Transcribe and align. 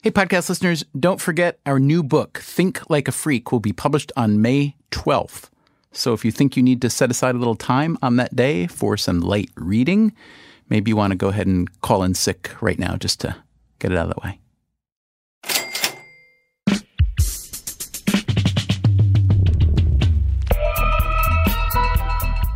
Hey, 0.00 0.12
podcast 0.12 0.48
listeners, 0.48 0.84
don't 0.96 1.20
forget 1.20 1.58
our 1.66 1.80
new 1.80 2.04
book, 2.04 2.38
Think 2.38 2.88
Like 2.88 3.08
a 3.08 3.12
Freak, 3.12 3.50
will 3.50 3.58
be 3.58 3.72
published 3.72 4.12
on 4.16 4.40
May 4.40 4.76
12th. 4.92 5.50
So 5.90 6.12
if 6.12 6.24
you 6.24 6.30
think 6.30 6.56
you 6.56 6.62
need 6.62 6.80
to 6.82 6.88
set 6.88 7.10
aside 7.10 7.34
a 7.34 7.38
little 7.38 7.56
time 7.56 7.98
on 8.00 8.14
that 8.14 8.36
day 8.36 8.68
for 8.68 8.96
some 8.96 9.20
light 9.20 9.50
reading, 9.56 10.12
maybe 10.68 10.92
you 10.92 10.96
want 10.96 11.10
to 11.10 11.16
go 11.16 11.30
ahead 11.30 11.48
and 11.48 11.80
call 11.80 12.04
in 12.04 12.14
sick 12.14 12.52
right 12.60 12.78
now 12.78 12.94
just 12.96 13.18
to 13.22 13.34
get 13.80 13.90
it 13.90 13.98
out 13.98 14.08
of 14.08 14.14
the 14.14 14.20
way. 14.24 14.38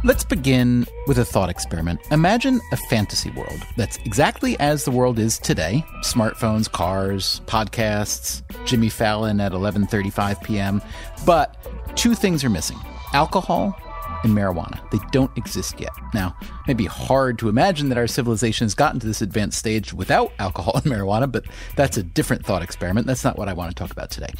Let's 0.04 0.24
begin 0.24 0.84
with 1.06 1.18
a 1.18 1.24
thought 1.24 1.48
experiment. 1.48 2.00
Imagine 2.10 2.60
a 2.72 2.76
fantasy 2.76 3.30
world 3.30 3.62
that's 3.76 3.98
exactly 3.98 4.58
as 4.58 4.84
the 4.84 4.90
world 4.90 5.20
is 5.20 5.38
today. 5.38 5.84
Smartphones, 6.00 6.68
cars, 6.68 7.40
podcasts, 7.46 8.42
Jimmy 8.66 8.88
Fallon 8.88 9.40
at 9.40 9.52
11:35 9.52 10.42
p.m. 10.42 10.82
But 11.24 11.56
two 11.94 12.16
things 12.16 12.42
are 12.42 12.50
missing. 12.50 12.78
Alcohol 13.12 13.78
and 14.24 14.36
marijuana. 14.36 14.80
They 14.90 14.98
don't 15.12 15.30
exist 15.36 15.78
yet. 15.78 15.92
Now, 16.12 16.36
it 16.40 16.48
may 16.66 16.74
be 16.74 16.86
hard 16.86 17.38
to 17.38 17.48
imagine 17.48 17.88
that 17.90 17.98
our 17.98 18.08
civilization 18.08 18.64
has 18.64 18.74
gotten 18.74 18.98
to 19.00 19.06
this 19.06 19.22
advanced 19.22 19.58
stage 19.58 19.92
without 19.92 20.32
alcohol 20.40 20.80
and 20.82 20.84
marijuana, 20.84 21.30
but 21.30 21.44
that's 21.76 21.96
a 21.96 22.02
different 22.02 22.44
thought 22.44 22.62
experiment. 22.62 23.06
That's 23.06 23.24
not 23.24 23.38
what 23.38 23.48
I 23.48 23.52
want 23.52 23.70
to 23.70 23.74
talk 23.74 23.92
about 23.92 24.10
today. 24.10 24.32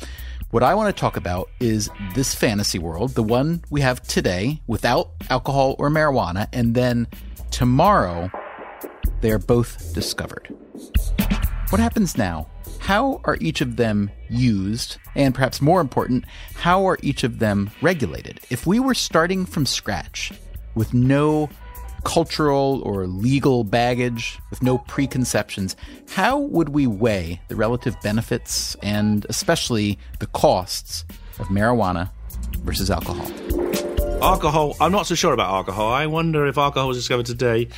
What 0.53 0.63
I 0.63 0.75
want 0.75 0.95
to 0.95 1.01
talk 1.01 1.17
about 1.17 1.49
is 1.61 1.89
this 2.15 2.35
fantasy 2.35 2.79
world, 2.79 3.15
the 3.15 3.23
one 3.23 3.65
we 3.71 3.81
have 3.81 4.03
today 4.03 4.61
without 4.67 5.09
alcohol 5.31 5.77
or 5.79 5.89
marijuana, 5.89 6.47
and 6.53 6.75
then 6.75 7.09
tomorrow 7.51 8.31
they 9.23 9.31
are 9.31 9.39
both 9.39 9.95
discovered. 9.95 10.55
What 11.71 11.81
happens 11.81 12.19
now? 12.19 12.51
How 12.81 13.23
are 13.25 13.39
each 13.41 13.63
of 13.63 13.77
them 13.77 14.11
used? 14.29 14.99
And 15.15 15.35
perhaps 15.35 15.63
more 15.63 15.81
important, 15.81 16.27
how 16.53 16.87
are 16.87 16.99
each 17.01 17.25
of 17.25 17.39
them 17.39 17.71
regulated? 17.81 18.39
If 18.51 18.67
we 18.67 18.79
were 18.79 18.93
starting 18.93 19.47
from 19.47 19.65
scratch 19.65 20.33
with 20.75 20.93
no 20.93 21.49
cultural 22.05 22.83
or 22.85 23.07
legal 23.07 23.65
baggage, 23.65 24.39
with 24.51 24.63
no 24.63 24.79
preconceptions, 24.79 25.77
how 26.11 26.39
would 26.39 26.71
we 26.71 26.87
weigh 26.87 27.41
the 27.49 27.57
relative 27.57 28.01
benefits 28.03 28.75
and 28.83 29.27
especially 29.29 29.99
the 30.19 30.27
costs 30.27 31.05
of 31.39 31.49
marijuana 31.49 32.11
versus 32.59 32.91
alcohol? 32.91 33.27
Alcohol, 34.23 34.77
I'm 34.81 34.93
not 34.93 35.07
so 35.07 35.15
sure 35.15 35.33
about 35.33 35.53
alcohol. 35.53 35.93
I 35.93 36.07
wonder 36.07 36.47
if 36.47 36.57
alcohol 36.57 36.89
was 36.89 36.97
discovered 36.97 37.27
today, 37.27 37.69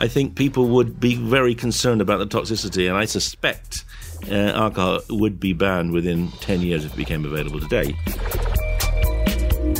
I 0.00 0.08
think 0.08 0.34
people 0.34 0.68
would 0.68 0.98
be 0.98 1.14
very 1.14 1.54
concerned 1.54 2.00
about 2.00 2.18
the 2.18 2.26
toxicity, 2.26 2.88
and 2.88 2.96
I 2.96 3.04
suspect 3.04 3.84
uh, 4.28 4.34
alcohol 4.34 5.00
would 5.10 5.38
be 5.38 5.52
banned 5.52 5.92
within 5.92 6.30
10 6.40 6.62
years 6.62 6.84
if 6.84 6.94
it 6.94 6.96
became 6.96 7.24
available 7.24 7.60
today. 7.60 7.94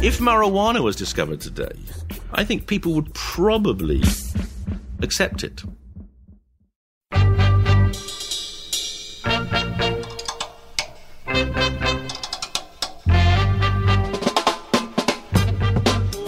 If 0.04 0.18
marijuana 0.18 0.82
was 0.82 0.96
discovered 0.96 1.40
today, 1.40 1.72
I 2.30 2.44
think 2.44 2.66
people 2.66 2.92
would 2.92 3.14
probably 3.14 4.02
accept 5.00 5.42
it. 5.42 5.62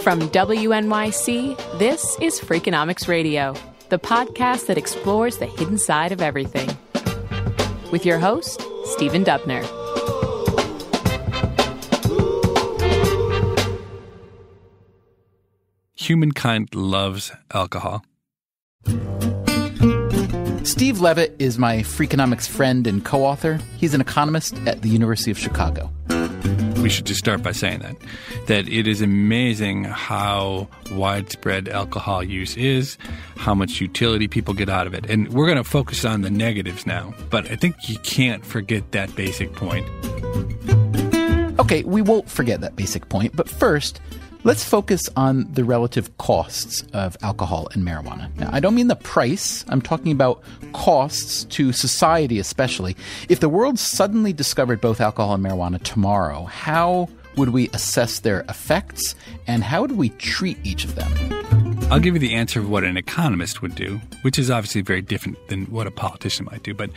From 0.01 0.21
WNYC, 0.31 1.77
this 1.77 2.17
is 2.19 2.39
Freakonomics 2.39 3.07
Radio, 3.07 3.53
the 3.89 3.99
podcast 3.99 4.65
that 4.65 4.79
explores 4.79 5.37
the 5.37 5.45
hidden 5.45 5.77
side 5.77 6.11
of 6.11 6.19
everything. 6.19 6.67
With 7.91 8.07
your 8.07 8.17
host, 8.17 8.59
Stephen 8.85 9.23
Dubner. 9.23 9.76
Humankind 16.07 16.73
loves 16.73 17.33
alcohol. 17.53 18.05
Steve 20.63 21.01
Levitt 21.01 21.35
is 21.37 21.57
my 21.57 21.79
Freakonomics 21.79 22.47
friend 22.47 22.87
and 22.87 23.03
co 23.03 23.25
author. 23.25 23.59
He's 23.75 23.93
an 23.93 23.99
economist 23.99 24.55
at 24.65 24.83
the 24.83 24.87
University 24.87 25.31
of 25.31 25.37
Chicago. 25.37 25.91
We 26.81 26.87
should 26.87 27.05
just 27.05 27.19
start 27.19 27.43
by 27.43 27.51
saying 27.51 27.79
that 27.79 27.97
that 28.45 28.69
it 28.69 28.87
is 28.87 29.01
amazing 29.01 29.83
how 29.83 30.69
widespread 30.93 31.67
alcohol 31.67 32.23
use 32.23 32.55
is, 32.55 32.97
how 33.35 33.53
much 33.53 33.81
utility 33.81 34.29
people 34.29 34.53
get 34.53 34.69
out 34.69 34.87
of 34.87 34.93
it. 34.93 35.09
And 35.09 35.27
we're 35.33 35.47
going 35.47 35.57
to 35.57 35.65
focus 35.65 36.05
on 36.05 36.21
the 36.21 36.29
negatives 36.29 36.87
now, 36.87 37.13
but 37.29 37.51
I 37.51 37.57
think 37.57 37.75
you 37.89 37.99
can't 37.99 38.45
forget 38.45 38.93
that 38.93 39.13
basic 39.17 39.51
point. 39.51 39.85
Okay, 41.59 41.83
we 41.83 42.01
won't 42.01 42.29
forget 42.29 42.61
that 42.61 42.77
basic 42.77 43.09
point, 43.09 43.35
but 43.35 43.49
first, 43.49 43.99
Let's 44.47 44.63
focus 44.63 45.09
on 45.17 45.45
the 45.51 45.65
relative 45.65 46.17
costs 46.19 46.81
of 46.93 47.17
alcohol 47.21 47.67
and 47.73 47.85
marijuana. 47.85 48.33
Now, 48.37 48.49
I 48.53 48.61
don't 48.61 48.75
mean 48.75 48.87
the 48.87 48.95
price, 48.95 49.65
I'm 49.67 49.81
talking 49.81 50.13
about 50.13 50.41
costs 50.71 51.43
to 51.43 51.73
society, 51.73 52.39
especially. 52.39 52.95
If 53.27 53.41
the 53.41 53.49
world 53.49 53.77
suddenly 53.77 54.31
discovered 54.31 54.79
both 54.79 55.01
alcohol 55.01 55.33
and 55.33 55.43
marijuana 55.43 55.83
tomorrow, 55.83 56.45
how 56.45 57.09
would 57.35 57.49
we 57.49 57.67
assess 57.73 58.19
their 58.19 58.45
effects 58.47 59.15
and 59.47 59.65
how 59.65 59.81
would 59.81 59.97
we 59.97 60.11
treat 60.11 60.57
each 60.63 60.85
of 60.85 60.95
them? 60.95 61.11
I'll 61.91 61.99
give 61.99 62.13
you 62.13 62.21
the 62.21 62.33
answer 62.33 62.61
of 62.61 62.69
what 62.69 62.85
an 62.85 62.95
economist 62.95 63.61
would 63.61 63.75
do, 63.75 63.99
which 64.21 64.39
is 64.39 64.49
obviously 64.49 64.79
very 64.79 65.01
different 65.01 65.45
than 65.49 65.65
what 65.65 65.87
a 65.87 65.91
politician 65.91 66.45
might 66.45 66.63
do. 66.63 66.73
But 66.73 66.91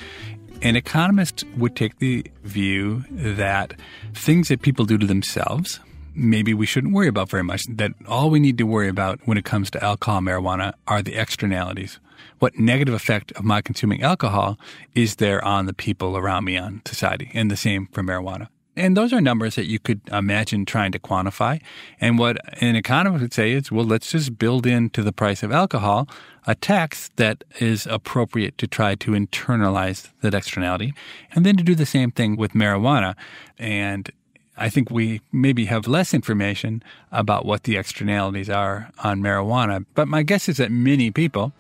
an 0.63 0.77
economist 0.77 1.43
would 1.57 1.75
take 1.75 1.99
the 1.99 2.25
view 2.45 3.03
that 3.11 3.75
things 4.15 4.47
that 4.51 4.63
people 4.63 4.85
do 4.85 4.97
to 4.99 5.07
themselves, 5.07 5.81
maybe 6.15 6.55
we 6.55 6.67
shouldn't 6.67 6.93
worry 6.93 7.09
about 7.09 7.29
very 7.29 7.45
much. 7.45 7.65
That 7.69 7.93
all 8.07 8.31
we 8.31 8.41
need 8.41 8.59
to 8.59 8.65
worry 8.65 8.89
about 8.89 9.21
when 9.25 9.39
it 9.39 9.45
comes 9.45 9.71
to 9.71 9.85
alcohol, 9.85 10.21
marijuana 10.21 10.75
are 10.87 11.03
the 11.03 11.15
externalities. 11.15 11.99
What 12.39 12.59
negative 12.59 12.95
effect 12.95 13.33
of 13.33 13.45
my 13.45 13.61
consuming 13.61 14.03
alcohol 14.03 14.59
is 14.95 15.17
there 15.17 15.45
on 15.45 15.67
the 15.67 15.75
people 15.75 16.17
around 16.17 16.45
me, 16.45 16.57
on 16.57 16.83
society? 16.85 17.31
And 17.35 17.51
the 17.51 17.57
same 17.57 17.87
for 17.93 18.03
marijuana. 18.03 18.49
And 18.77 18.97
those 18.97 19.13
are 19.13 19.21
numbers 19.21 19.57
that 19.57 19.67
you 19.67 19.79
could 19.79 20.01
imagine 20.11 20.65
trying 20.65 20.93
to 20.93 20.99
quantify. 20.99 21.61
And 22.01 22.19
what 22.19 22.39
an 22.63 22.77
economist 22.77 23.21
would 23.21 23.35
say 23.35 23.53
is, 23.53 23.71
well, 23.71 23.85
let's 23.85 24.11
just 24.11 24.39
build 24.39 24.67
into 24.67 25.03
the 25.03 25.13
price 25.13 25.43
of 25.43 25.53
alcohol 25.53 26.09
a 26.47 26.55
tax 26.55 27.11
that 27.17 27.45
is 27.59 27.87
appropriate 27.87 28.57
to 28.59 28.67
try 28.67 28.95
to 28.95 29.11
internalize 29.11 30.11
that 30.23 30.33
externality. 30.33 30.95
And 31.33 31.45
then 31.45 31.57
to 31.59 31.63
do 31.63 31.75
the 31.75 31.85
same 31.85 32.11
thing 32.11 32.37
with 32.37 32.53
marijuana. 32.53 33.17
And 33.59 34.11
I 34.57 34.69
think 34.69 34.91
we 34.91 35.21
maybe 35.33 35.65
have 35.67 35.87
less 35.87 36.13
information 36.13 36.83
about 37.11 37.47
what 37.47 37.63
the 37.63 37.77
externalities 37.77 38.51
are 38.51 38.91
on 39.03 39.21
marijuana. 39.21 39.87
But 39.95 40.09
my 40.09 40.23
guess 40.23 40.49
is 40.49 40.59
that 40.59 40.71
many 40.71 41.11
people, 41.11 41.53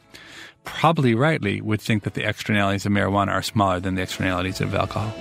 probably 0.64 1.14
rightly, 1.14 1.60
would 1.60 1.81
think 1.81 2.02
that 2.02 2.14
the 2.14 2.28
externalities 2.28 2.84
of 2.84 2.92
marijuana 2.92 3.28
are 3.28 3.42
smaller 3.42 3.81
than 3.81 3.94
the 3.94 4.02
externalities 4.02 4.60
of 4.60 4.75
alcohol. 4.75 5.14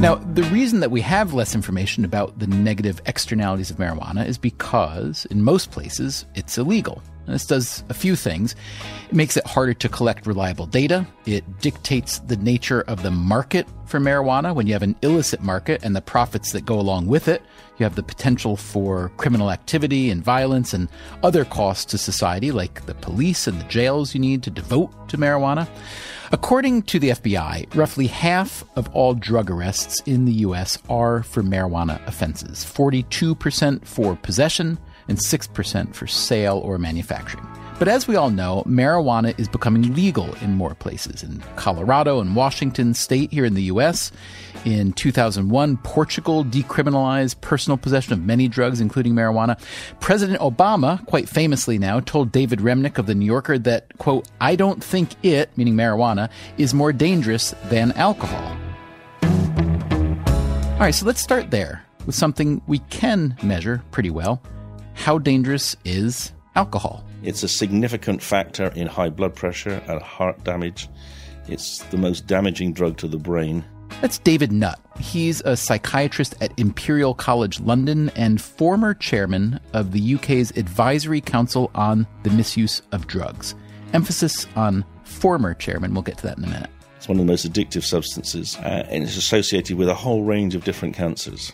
Now, 0.00 0.14
the 0.14 0.44
reason 0.44 0.80
that 0.80 0.90
we 0.90 1.02
have 1.02 1.34
less 1.34 1.54
information 1.54 2.06
about 2.06 2.38
the 2.38 2.46
negative 2.46 3.02
externalities 3.04 3.70
of 3.70 3.76
marijuana 3.76 4.26
is 4.26 4.38
because, 4.38 5.26
in 5.26 5.42
most 5.42 5.70
places, 5.72 6.24
it's 6.34 6.56
illegal. 6.56 7.02
This 7.26 7.46
does 7.46 7.84
a 7.88 7.94
few 7.94 8.16
things. 8.16 8.54
It 9.08 9.14
makes 9.14 9.36
it 9.36 9.46
harder 9.46 9.74
to 9.74 9.88
collect 9.88 10.26
reliable 10.26 10.66
data. 10.66 11.06
It 11.26 11.60
dictates 11.60 12.18
the 12.20 12.36
nature 12.36 12.82
of 12.82 13.02
the 13.02 13.10
market 13.10 13.66
for 13.86 14.00
marijuana. 14.00 14.54
When 14.54 14.66
you 14.66 14.72
have 14.72 14.82
an 14.82 14.96
illicit 15.02 15.42
market 15.42 15.84
and 15.84 15.94
the 15.94 16.00
profits 16.00 16.52
that 16.52 16.64
go 16.64 16.78
along 16.78 17.06
with 17.06 17.28
it, 17.28 17.42
you 17.78 17.84
have 17.84 17.96
the 17.96 18.02
potential 18.02 18.56
for 18.56 19.10
criminal 19.16 19.50
activity 19.50 20.10
and 20.10 20.22
violence 20.22 20.74
and 20.74 20.88
other 21.22 21.44
costs 21.44 21.86
to 21.86 21.98
society, 21.98 22.52
like 22.52 22.86
the 22.86 22.94
police 22.94 23.46
and 23.46 23.60
the 23.60 23.64
jails 23.64 24.14
you 24.14 24.20
need 24.20 24.42
to 24.42 24.50
devote 24.50 25.08
to 25.08 25.16
marijuana. 25.16 25.68
According 26.32 26.82
to 26.82 27.00
the 27.00 27.10
FBI, 27.10 27.74
roughly 27.74 28.06
half 28.06 28.62
of 28.76 28.88
all 28.90 29.14
drug 29.14 29.50
arrests 29.50 30.00
in 30.06 30.26
the 30.26 30.32
U.S. 30.32 30.78
are 30.88 31.24
for 31.24 31.42
marijuana 31.42 32.06
offenses 32.06 32.64
42% 32.64 33.84
for 33.84 34.14
possession, 34.14 34.78
and 35.10 35.18
6% 35.18 35.94
for 35.94 36.06
sale 36.06 36.58
or 36.64 36.78
manufacturing. 36.78 37.46
But 37.80 37.88
as 37.88 38.06
we 38.06 38.14
all 38.14 38.30
know, 38.30 38.62
marijuana 38.66 39.38
is 39.40 39.48
becoming 39.48 39.94
legal 39.94 40.34
in 40.42 40.52
more 40.52 40.74
places. 40.74 41.22
In 41.22 41.40
Colorado 41.56 42.20
and 42.20 42.36
Washington 42.36 42.92
state 42.92 43.32
here 43.32 43.46
in 43.46 43.54
the 43.54 43.62
US, 43.64 44.12
in 44.66 44.92
2001, 44.92 45.78
Portugal 45.78 46.44
decriminalized 46.44 47.40
personal 47.40 47.78
possession 47.78 48.12
of 48.12 48.20
many 48.20 48.48
drugs, 48.48 48.82
including 48.82 49.14
marijuana. 49.14 49.58
President 49.98 50.38
Obama, 50.40 51.04
quite 51.06 51.26
famously 51.26 51.78
now, 51.78 52.00
told 52.00 52.30
David 52.30 52.58
Remnick 52.58 52.98
of 52.98 53.06
The 53.06 53.14
New 53.14 53.24
Yorker 53.24 53.58
that, 53.60 53.96
quote, 53.96 54.28
I 54.42 54.56
don't 54.56 54.84
think 54.84 55.12
it, 55.24 55.50
meaning 55.56 55.74
marijuana, 55.74 56.28
is 56.58 56.74
more 56.74 56.92
dangerous 56.92 57.54
than 57.70 57.92
alcohol. 57.92 58.56
All 59.22 60.86
right, 60.86 60.94
so 60.94 61.06
let's 61.06 61.20
start 61.22 61.50
there 61.50 61.82
with 62.04 62.14
something 62.14 62.60
we 62.66 62.78
can 62.90 63.38
measure 63.42 63.82
pretty 63.90 64.10
well 64.10 64.42
how 64.94 65.18
dangerous 65.18 65.76
is 65.84 66.32
alcohol? 66.54 67.04
It's 67.22 67.42
a 67.42 67.48
significant 67.48 68.22
factor 68.22 68.68
in 68.74 68.86
high 68.86 69.10
blood 69.10 69.34
pressure 69.34 69.82
and 69.86 70.00
heart 70.00 70.42
damage. 70.44 70.88
It's 71.48 71.78
the 71.84 71.96
most 71.96 72.26
damaging 72.26 72.72
drug 72.72 72.96
to 72.98 73.08
the 73.08 73.18
brain. 73.18 73.64
That's 74.00 74.18
David 74.18 74.52
Nutt. 74.52 74.80
He's 74.98 75.40
a 75.42 75.56
psychiatrist 75.56 76.34
at 76.40 76.58
Imperial 76.58 77.12
College 77.12 77.60
London 77.60 78.10
and 78.10 78.40
former 78.40 78.94
chairman 78.94 79.60
of 79.72 79.92
the 79.92 80.14
UK's 80.14 80.50
Advisory 80.56 81.20
Council 81.20 81.70
on 81.74 82.06
the 82.22 82.30
Misuse 82.30 82.80
of 82.92 83.06
Drugs. 83.06 83.54
Emphasis 83.92 84.46
on 84.56 84.84
former 85.04 85.54
chairman. 85.54 85.92
We'll 85.92 86.02
get 86.02 86.18
to 86.18 86.26
that 86.28 86.38
in 86.38 86.44
a 86.44 86.48
minute. 86.48 86.70
It's 86.96 87.08
one 87.08 87.18
of 87.18 87.26
the 87.26 87.30
most 87.32 87.50
addictive 87.50 87.82
substances, 87.82 88.56
uh, 88.58 88.86
and 88.88 89.04
it's 89.04 89.16
associated 89.16 89.76
with 89.76 89.88
a 89.88 89.94
whole 89.94 90.22
range 90.22 90.54
of 90.54 90.64
different 90.64 90.94
cancers. 90.94 91.52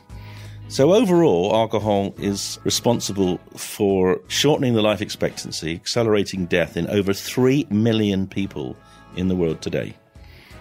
So, 0.68 0.92
overall, 0.92 1.54
alcohol 1.54 2.12
is 2.18 2.58
responsible 2.64 3.38
for 3.56 4.20
shortening 4.26 4.74
the 4.74 4.82
life 4.82 5.00
expectancy, 5.00 5.74
accelerating 5.74 6.46
death 6.46 6.76
in 6.76 6.88
over 6.88 7.12
3 7.12 7.68
million 7.70 8.26
people 8.26 8.76
in 9.14 9.28
the 9.28 9.36
world 9.36 9.62
today. 9.62 9.94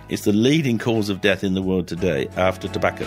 It's 0.07 0.23
the 0.23 0.31
leading 0.31 0.77
cause 0.77 1.09
of 1.09 1.21
death 1.21 1.43
in 1.43 1.55
the 1.55 1.61
world 1.63 1.87
today 1.87 2.27
after 2.35 2.67
tobacco. 2.67 3.05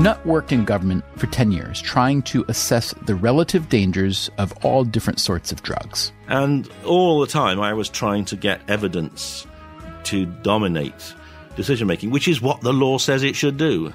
Nutt 0.00 0.24
worked 0.24 0.52
in 0.52 0.64
government 0.64 1.04
for 1.16 1.26
10 1.26 1.50
years, 1.50 1.82
trying 1.82 2.22
to 2.22 2.44
assess 2.46 2.94
the 3.06 3.16
relative 3.16 3.68
dangers 3.68 4.30
of 4.38 4.52
all 4.64 4.84
different 4.84 5.18
sorts 5.18 5.50
of 5.50 5.64
drugs. 5.64 6.12
And 6.28 6.70
all 6.84 7.18
the 7.18 7.26
time, 7.26 7.60
I 7.60 7.72
was 7.72 7.88
trying 7.88 8.24
to 8.26 8.36
get 8.36 8.60
evidence 8.68 9.48
to 10.04 10.26
dominate 10.26 11.14
decision 11.56 11.86
making, 11.88 12.10
which 12.10 12.28
is 12.28 12.40
what 12.40 12.60
the 12.60 12.72
law 12.72 12.98
says 12.98 13.22
it 13.22 13.36
should 13.36 13.56
do. 13.56 13.92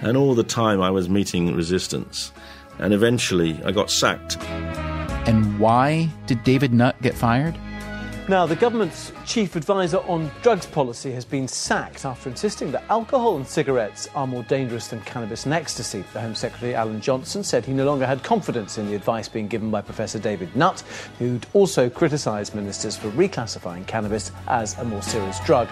And 0.00 0.16
all 0.16 0.34
the 0.34 0.44
time 0.44 0.80
I 0.80 0.90
was 0.90 1.08
meeting 1.08 1.54
resistance. 1.54 2.32
And 2.78 2.92
eventually 2.92 3.60
I 3.64 3.72
got 3.72 3.90
sacked. 3.90 4.38
And 5.26 5.58
why 5.58 6.08
did 6.26 6.44
David 6.44 6.72
Nutt 6.72 7.00
get 7.02 7.14
fired? 7.14 7.58
Now, 8.26 8.46
the 8.46 8.56
government's 8.56 9.12
chief 9.26 9.54
advisor 9.54 9.98
on 9.98 10.30
drugs 10.40 10.64
policy 10.64 11.12
has 11.12 11.26
been 11.26 11.46
sacked 11.46 12.06
after 12.06 12.30
insisting 12.30 12.72
that 12.72 12.84
alcohol 12.88 13.36
and 13.36 13.46
cigarettes 13.46 14.08
are 14.14 14.26
more 14.26 14.42
dangerous 14.44 14.88
than 14.88 15.02
cannabis 15.02 15.44
and 15.44 15.52
ecstasy. 15.52 16.02
The 16.14 16.22
Home 16.22 16.34
Secretary 16.34 16.74
Alan 16.74 17.02
Johnson 17.02 17.44
said 17.44 17.66
he 17.66 17.74
no 17.74 17.84
longer 17.84 18.06
had 18.06 18.22
confidence 18.22 18.78
in 18.78 18.86
the 18.86 18.94
advice 18.94 19.28
being 19.28 19.46
given 19.46 19.70
by 19.70 19.82
Professor 19.82 20.18
David 20.18 20.56
Nutt, 20.56 20.80
who'd 21.18 21.46
also 21.52 21.90
criticised 21.90 22.54
ministers 22.54 22.96
for 22.96 23.10
reclassifying 23.10 23.86
cannabis 23.86 24.32
as 24.48 24.78
a 24.78 24.84
more 24.84 25.02
serious 25.02 25.38
drug. 25.40 25.68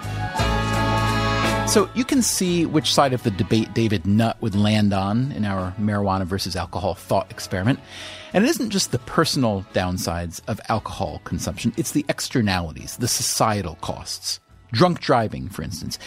So 1.67 1.89
you 1.95 2.05
can 2.05 2.21
see 2.21 2.67
which 2.67 2.93
side 2.93 3.15
of 3.15 3.23
the 3.23 3.31
debate 3.31 3.73
David 3.73 4.07
Nutt 4.07 4.41
would 4.43 4.55
land 4.55 4.93
on 4.93 5.33
in 5.33 5.47
our 5.47 5.73
marijuana 5.81 6.27
versus 6.27 6.55
alcohol 6.55 6.95
thought 6.95 7.31
experiment. 7.31 7.81
And 8.35 8.45
it 8.45 8.51
isn't 8.51 8.69
just 8.69 8.93
the 8.93 8.99
personal 8.99 9.65
downsides 9.73 10.43
of 10.49 10.61
alcohol 10.69 11.23
consumption, 11.25 11.73
it's 11.79 11.93
the 11.93 12.05
externalities, 12.11 12.99
the 12.99 13.09
societal 13.09 13.77
costs. 13.77 14.39
Drunk 14.71 15.01
driving, 15.01 15.49
for 15.49 15.63
instance. 15.63 15.99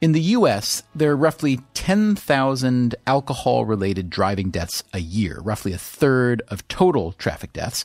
In 0.00 0.12
the 0.12 0.22
US, 0.22 0.82
there 0.94 1.10
are 1.10 1.16
roughly 1.16 1.60
10,000 1.74 2.94
alcohol 3.06 3.66
related 3.66 4.08
driving 4.08 4.50
deaths 4.50 4.82
a 4.94 5.00
year, 5.00 5.40
roughly 5.42 5.74
a 5.74 5.78
third 5.78 6.40
of 6.48 6.66
total 6.68 7.12
traffic 7.12 7.52
deaths. 7.52 7.84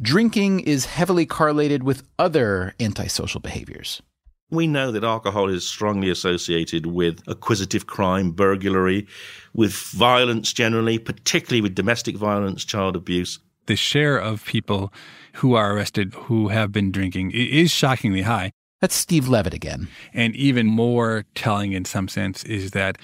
Drinking 0.00 0.60
is 0.60 0.86
heavily 0.86 1.26
correlated 1.26 1.82
with 1.82 2.04
other 2.16 2.74
antisocial 2.78 3.40
behaviors. 3.40 4.00
We 4.50 4.66
know 4.66 4.90
that 4.90 5.04
alcohol 5.04 5.48
is 5.48 5.66
strongly 5.66 6.10
associated 6.10 6.86
with 6.86 7.22
acquisitive 7.28 7.86
crime, 7.86 8.32
burglary, 8.32 9.06
with 9.54 9.72
violence 9.72 10.52
generally, 10.52 10.98
particularly 10.98 11.60
with 11.60 11.74
domestic 11.74 12.16
violence, 12.16 12.64
child 12.64 12.96
abuse. 12.96 13.38
The 13.66 13.76
share 13.76 14.18
of 14.18 14.44
people 14.44 14.92
who 15.34 15.54
are 15.54 15.76
arrested 15.76 16.14
who 16.14 16.48
have 16.48 16.72
been 16.72 16.90
drinking 16.90 17.30
is 17.30 17.70
shockingly 17.70 18.22
high. 18.22 18.50
That's 18.80 18.94
Steve 18.94 19.28
Levitt 19.28 19.54
again. 19.54 19.88
And 20.14 20.34
even 20.34 20.66
more 20.66 21.26
telling 21.34 21.72
in 21.72 21.84
some 21.84 22.08
sense 22.08 22.42
is 22.44 22.70
that 22.70 22.96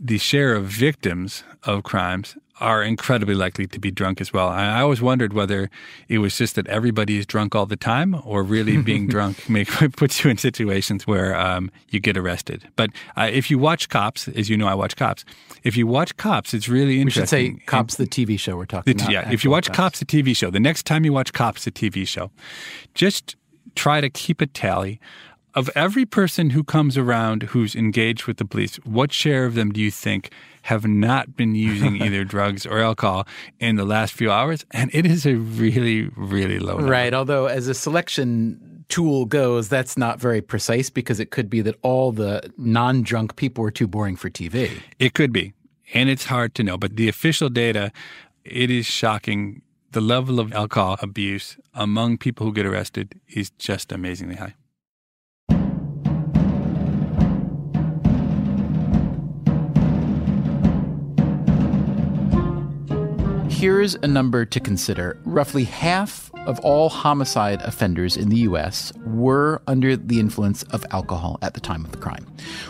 the 0.00 0.18
share 0.18 0.54
of 0.54 0.66
victims 0.66 1.42
of 1.64 1.82
crimes 1.82 2.36
are 2.60 2.82
incredibly 2.82 3.34
likely 3.34 3.66
to 3.66 3.80
be 3.80 3.90
drunk 3.90 4.20
as 4.20 4.32
well. 4.32 4.48
I 4.48 4.80
always 4.80 5.02
wondered 5.02 5.32
whether 5.32 5.70
it 6.08 6.18
was 6.18 6.38
just 6.38 6.54
that 6.54 6.66
everybody 6.68 7.18
is 7.18 7.26
drunk 7.26 7.54
all 7.54 7.66
the 7.66 7.76
time, 7.76 8.16
or 8.24 8.42
really 8.42 8.76
being 8.82 9.08
drunk 9.08 9.48
make, 9.48 9.68
puts 9.96 10.22
you 10.22 10.30
in 10.30 10.36
situations 10.36 11.06
where 11.06 11.36
um, 11.36 11.70
you 11.90 11.98
get 11.98 12.16
arrested. 12.16 12.68
But 12.76 12.90
uh, 13.16 13.28
if 13.32 13.50
you 13.50 13.58
watch 13.58 13.88
Cops, 13.88 14.28
as 14.28 14.48
you 14.48 14.56
know, 14.56 14.68
I 14.68 14.74
watch 14.74 14.96
Cops. 14.96 15.24
If 15.64 15.76
you 15.76 15.86
watch 15.86 16.16
Cops, 16.16 16.54
it's 16.54 16.68
really 16.68 17.00
interesting. 17.00 17.38
We 17.38 17.50
should 17.50 17.60
say 17.60 17.66
Cops, 17.66 17.96
the 17.96 18.06
TV 18.06 18.38
show 18.38 18.56
we're 18.56 18.66
talking 18.66 18.96
the, 18.96 19.02
about. 19.02 19.12
Yeah, 19.12 19.32
if 19.32 19.42
you 19.42 19.50
watch 19.50 19.66
Cops. 19.68 19.76
Cops, 19.76 19.98
the 19.98 20.06
TV 20.06 20.36
show, 20.36 20.50
the 20.50 20.60
next 20.60 20.86
time 20.86 21.04
you 21.04 21.12
watch 21.12 21.32
Cops, 21.32 21.64
the 21.64 21.72
TV 21.72 22.06
show, 22.06 22.30
just 22.94 23.36
try 23.74 24.00
to 24.00 24.08
keep 24.08 24.40
a 24.40 24.46
tally 24.46 25.00
of 25.54 25.70
every 25.74 26.04
person 26.04 26.50
who 26.50 26.64
comes 26.64 26.98
around 26.98 27.44
who's 27.44 27.74
engaged 27.74 28.26
with 28.26 28.38
the 28.38 28.44
police, 28.44 28.76
what 28.84 29.12
share 29.12 29.44
of 29.44 29.54
them 29.54 29.72
do 29.72 29.80
you 29.80 29.90
think 29.90 30.30
have 30.64 30.86
not 30.86 31.36
been 31.36 31.54
using 31.54 32.00
either 32.02 32.24
drugs 32.24 32.64
or 32.64 32.80
alcohol 32.80 33.26
in 33.60 33.76
the 33.76 33.84
last 33.84 34.14
few 34.14 34.30
hours? 34.30 34.64
And 34.70 34.90
it 34.94 35.04
is 35.04 35.26
a 35.26 35.34
really, 35.34 36.10
really 36.16 36.58
low 36.58 36.76
number. 36.76 36.90
Right. 36.90 37.12
Although, 37.12 37.46
as 37.46 37.68
a 37.68 37.74
selection 37.74 38.84
tool 38.88 39.26
goes, 39.26 39.68
that's 39.68 39.96
not 39.98 40.18
very 40.18 40.40
precise 40.40 40.88
because 40.88 41.20
it 41.20 41.30
could 41.30 41.50
be 41.50 41.60
that 41.60 41.76
all 41.82 42.12
the 42.12 42.50
non 42.56 43.02
drunk 43.02 43.36
people 43.36 43.62
were 43.62 43.70
too 43.70 43.86
boring 43.86 44.16
for 44.16 44.30
TV. 44.30 44.70
It 44.98 45.12
could 45.12 45.32
be. 45.32 45.52
And 45.92 46.08
it's 46.08 46.24
hard 46.24 46.54
to 46.56 46.62
know. 46.62 46.78
But 46.78 46.96
the 46.96 47.08
official 47.08 47.50
data, 47.50 47.92
it 48.44 48.70
is 48.70 48.86
shocking. 48.86 49.60
The 49.90 50.00
level 50.00 50.40
of 50.40 50.52
alcohol 50.52 50.96
abuse 51.02 51.56
among 51.72 52.18
people 52.18 52.46
who 52.46 52.52
get 52.52 52.66
arrested 52.66 53.20
is 53.28 53.50
just 53.50 53.92
amazingly 53.92 54.36
high. 54.36 54.54
Here's 63.64 63.94
a 63.94 64.06
number 64.06 64.44
to 64.44 64.60
consider. 64.60 65.18
Roughly 65.24 65.64
half 65.64 66.30
of 66.46 66.60
all 66.60 66.90
homicide 66.90 67.62
offenders 67.62 68.14
in 68.14 68.28
the 68.28 68.40
US 68.40 68.92
were 69.06 69.62
under 69.66 69.96
the 69.96 70.20
influence 70.20 70.64
of 70.64 70.84
alcohol 70.90 71.38
at 71.40 71.54
the 71.54 71.62
time 71.62 71.82
of 71.82 71.90
the 71.90 71.96
crime. 71.96 72.26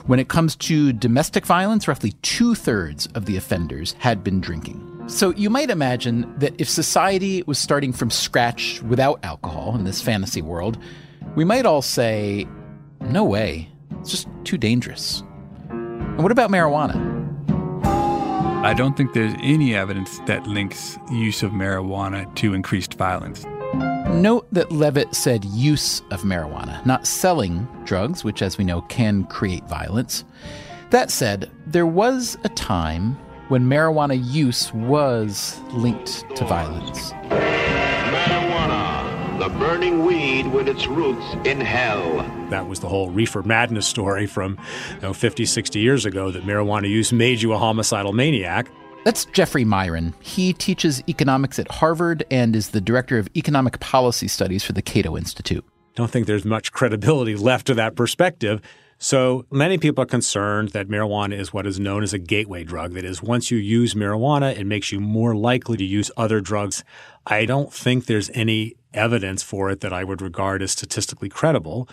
When 0.06 0.20
it 0.20 0.28
comes 0.28 0.54
to 0.54 0.92
domestic 0.92 1.46
violence, 1.46 1.88
roughly 1.88 2.12
two 2.22 2.54
thirds 2.54 3.08
of 3.16 3.26
the 3.26 3.36
offenders 3.36 3.96
had 3.98 4.22
been 4.22 4.40
drinking. 4.40 5.02
So 5.08 5.30
you 5.30 5.50
might 5.50 5.68
imagine 5.68 6.32
that 6.38 6.54
if 6.58 6.68
society 6.68 7.42
was 7.42 7.58
starting 7.58 7.92
from 7.92 8.08
scratch 8.08 8.80
without 8.82 9.18
alcohol 9.24 9.74
in 9.74 9.82
this 9.82 10.00
fantasy 10.00 10.42
world, 10.42 10.78
we 11.34 11.44
might 11.44 11.66
all 11.66 11.82
say, 11.82 12.46
no 13.00 13.24
way, 13.24 13.68
it's 13.98 14.12
just 14.12 14.28
too 14.44 14.58
dangerous. 14.58 15.24
And 15.70 16.22
what 16.22 16.30
about 16.30 16.52
marijuana? 16.52 17.23
I 18.64 18.72
don't 18.72 18.96
think 18.96 19.12
there's 19.12 19.34
any 19.40 19.74
evidence 19.74 20.20
that 20.20 20.46
links 20.46 20.98
use 21.10 21.42
of 21.42 21.52
marijuana 21.52 22.34
to 22.36 22.54
increased 22.54 22.94
violence. 22.94 23.44
Note 23.74 24.46
that 24.52 24.72
Levitt 24.72 25.14
said 25.14 25.44
use 25.44 26.00
of 26.10 26.22
marijuana, 26.22 26.84
not 26.86 27.06
selling 27.06 27.68
drugs, 27.84 28.24
which, 28.24 28.40
as 28.40 28.56
we 28.56 28.64
know, 28.64 28.80
can 28.80 29.24
create 29.24 29.68
violence. 29.68 30.24
That 30.88 31.10
said, 31.10 31.50
there 31.66 31.84
was 31.84 32.38
a 32.44 32.48
time 32.48 33.18
when 33.48 33.66
marijuana 33.66 34.18
use 34.32 34.72
was 34.72 35.60
linked 35.72 36.24
to 36.34 36.46
violence. 36.46 37.12
Marijuana, 39.34 39.38
the 39.38 39.58
burning 39.58 40.04
weed 40.04 40.46
with 40.46 40.68
its 40.68 40.86
roots 40.86 41.24
in 41.44 41.60
hell. 41.60 42.18
That 42.50 42.68
was 42.68 42.80
the 42.80 42.88
whole 42.88 43.10
reefer 43.10 43.42
madness 43.42 43.86
story 43.86 44.26
from 44.26 44.58
you 44.94 45.00
know, 45.00 45.12
50, 45.12 45.46
60 45.46 45.78
years 45.78 46.04
ago 46.04 46.30
that 46.30 46.44
marijuana 46.44 46.88
use 46.88 47.12
made 47.12 47.42
you 47.42 47.52
a 47.52 47.58
homicidal 47.58 48.12
maniac. 48.12 48.68
That's 49.04 49.26
Jeffrey 49.26 49.64
Miron. 49.64 50.14
He 50.20 50.54
teaches 50.54 51.02
economics 51.08 51.58
at 51.58 51.70
Harvard 51.70 52.24
and 52.30 52.56
is 52.56 52.70
the 52.70 52.80
director 52.80 53.18
of 53.18 53.28
economic 53.36 53.78
policy 53.80 54.28
studies 54.28 54.64
for 54.64 54.72
the 54.72 54.82
Cato 54.82 55.16
Institute. 55.16 55.64
Don't 55.94 56.10
think 56.10 56.26
there's 56.26 56.44
much 56.44 56.72
credibility 56.72 57.36
left 57.36 57.66
to 57.66 57.74
that 57.74 57.96
perspective. 57.96 58.60
So 58.98 59.44
many 59.50 59.76
people 59.76 60.02
are 60.02 60.06
concerned 60.06 60.70
that 60.70 60.88
marijuana 60.88 61.38
is 61.38 61.52
what 61.52 61.66
is 61.66 61.78
known 61.78 62.02
as 62.02 62.14
a 62.14 62.18
gateway 62.18 62.64
drug. 62.64 62.94
That 62.94 63.04
is, 63.04 63.22
once 63.22 63.50
you 63.50 63.58
use 63.58 63.94
marijuana, 63.94 64.56
it 64.56 64.64
makes 64.64 64.92
you 64.92 65.00
more 65.00 65.36
likely 65.36 65.76
to 65.76 65.84
use 65.84 66.10
other 66.16 66.40
drugs. 66.40 66.84
I 67.26 67.46
don't 67.46 67.72
think 67.72 68.06
there's 68.06 68.30
any 68.34 68.76
evidence 68.92 69.42
for 69.42 69.70
it 69.70 69.80
that 69.80 69.92
I 69.92 70.04
would 70.04 70.20
regard 70.20 70.62
as 70.62 70.72
statistically 70.72 71.28
credible. 71.28 71.88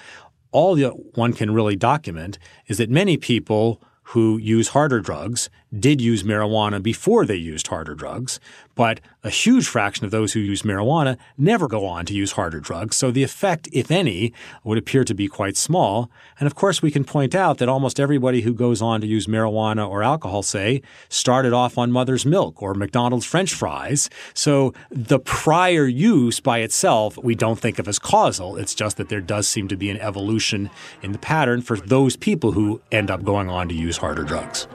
All 0.51 0.75
that 0.75 1.15
one 1.17 1.33
can 1.33 1.51
really 1.51 1.75
document 1.75 2.37
is 2.67 2.77
that 2.77 2.89
many 2.89 3.17
people 3.17 3.81
who 4.03 4.37
use 4.37 4.69
harder 4.69 4.99
drugs 4.99 5.49
did 5.77 6.01
use 6.01 6.23
marijuana 6.23 6.83
before 6.83 7.25
they 7.25 7.35
used 7.35 7.67
harder 7.67 7.95
drugs, 7.95 8.39
but 8.75 8.99
a 9.23 9.29
huge 9.29 9.67
fraction 9.67 10.05
of 10.05 10.11
those 10.11 10.33
who 10.33 10.39
use 10.39 10.63
marijuana 10.63 11.17
never 11.37 11.67
go 11.67 11.85
on 11.85 12.05
to 12.05 12.13
use 12.13 12.33
harder 12.33 12.59
drugs. 12.59 12.97
So 12.97 13.11
the 13.11 13.23
effect, 13.23 13.69
if 13.71 13.91
any, 13.91 14.33
would 14.63 14.77
appear 14.77 15.03
to 15.03 15.13
be 15.13 15.27
quite 15.27 15.57
small. 15.57 16.09
And 16.39 16.47
of 16.47 16.55
course, 16.55 16.81
we 16.81 16.91
can 16.91 17.03
point 17.03 17.35
out 17.35 17.59
that 17.59 17.69
almost 17.69 17.99
everybody 17.99 18.41
who 18.41 18.53
goes 18.53 18.81
on 18.81 19.01
to 19.01 19.07
use 19.07 19.27
marijuana 19.27 19.87
or 19.87 20.01
alcohol, 20.01 20.41
say, 20.43 20.81
started 21.09 21.53
off 21.53 21.77
on 21.77 21.91
mother's 21.91 22.25
milk 22.25 22.61
or 22.61 22.73
McDonald's 22.73 23.25
french 23.25 23.53
fries. 23.53 24.09
So 24.33 24.73
the 24.89 25.19
prior 25.19 25.85
use 25.85 26.39
by 26.39 26.59
itself, 26.59 27.17
we 27.17 27.35
don't 27.35 27.59
think 27.59 27.77
of 27.77 27.87
as 27.87 27.99
causal. 27.99 28.57
It's 28.57 28.73
just 28.73 28.97
that 28.97 29.09
there 29.09 29.21
does 29.21 29.47
seem 29.47 29.67
to 29.67 29.77
be 29.77 29.89
an 29.89 29.97
evolution 29.97 30.69
in 31.01 31.11
the 31.11 31.19
pattern 31.19 31.61
for 31.61 31.77
those 31.77 32.15
people 32.15 32.53
who 32.53 32.81
end 32.91 33.11
up 33.11 33.23
going 33.23 33.49
on 33.49 33.69
to 33.69 33.75
use 33.75 33.97
harder 33.97 34.23
drugs. 34.23 34.67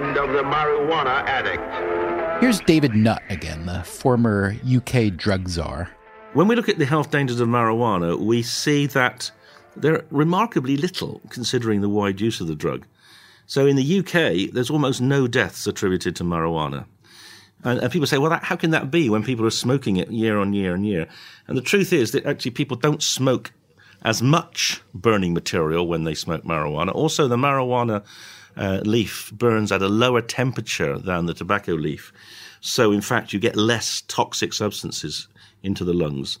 End 0.00 0.16
of 0.16 0.30
the 0.32 0.42
marijuana 0.42 1.24
addict. 1.26 2.42
Here's 2.42 2.60
David 2.60 2.94
Nutt 2.94 3.22
again, 3.28 3.66
the 3.66 3.82
former 3.82 4.56
UK 4.64 5.14
drug 5.14 5.48
czar. 5.48 5.90
When 6.32 6.48
we 6.48 6.56
look 6.56 6.68
at 6.68 6.78
the 6.78 6.86
health 6.86 7.10
dangers 7.10 7.40
of 7.40 7.48
marijuana, 7.48 8.18
we 8.18 8.42
see 8.42 8.86
that 8.86 9.30
they're 9.76 10.04
remarkably 10.10 10.76
little 10.76 11.20
considering 11.28 11.82
the 11.82 11.88
wide 11.88 12.20
use 12.20 12.40
of 12.40 12.46
the 12.46 12.54
drug. 12.54 12.86
So 13.46 13.66
in 13.66 13.76
the 13.76 13.98
UK, 13.98 14.52
there's 14.54 14.70
almost 14.70 15.02
no 15.02 15.26
deaths 15.26 15.66
attributed 15.66 16.16
to 16.16 16.24
marijuana. 16.24 16.86
And, 17.62 17.80
and, 17.80 17.92
people 17.92 18.06
say, 18.06 18.16
well, 18.16 18.30
that, 18.30 18.44
how 18.44 18.56
can 18.56 18.70
that 18.70 18.90
be 18.90 19.10
when 19.10 19.22
people 19.22 19.44
are 19.44 19.50
smoking 19.50 19.98
it 19.98 20.10
year 20.10 20.38
on 20.38 20.54
year 20.54 20.74
and 20.74 20.86
year? 20.86 21.08
And 21.46 21.58
the 21.58 21.62
truth 21.62 21.92
is 21.92 22.12
that 22.12 22.24
actually 22.24 22.52
people 22.52 22.78
don't 22.78 23.02
smoke 23.02 23.52
as 24.02 24.22
much 24.22 24.80
burning 24.94 25.34
material 25.34 25.86
when 25.86 26.04
they 26.04 26.14
smoke 26.14 26.42
marijuana. 26.42 26.94
Also, 26.94 27.28
the 27.28 27.36
marijuana 27.36 28.02
uh, 28.56 28.80
leaf 28.84 29.32
burns 29.34 29.72
at 29.72 29.82
a 29.82 29.88
lower 29.88 30.20
temperature 30.20 30.98
than 30.98 31.26
the 31.26 31.34
tobacco 31.34 31.72
leaf. 31.72 32.12
So, 32.60 32.92
in 32.92 33.00
fact, 33.00 33.32
you 33.32 33.38
get 33.38 33.56
less 33.56 34.02
toxic 34.02 34.52
substances 34.52 35.28
into 35.62 35.84
the 35.84 35.94
lungs. 35.94 36.38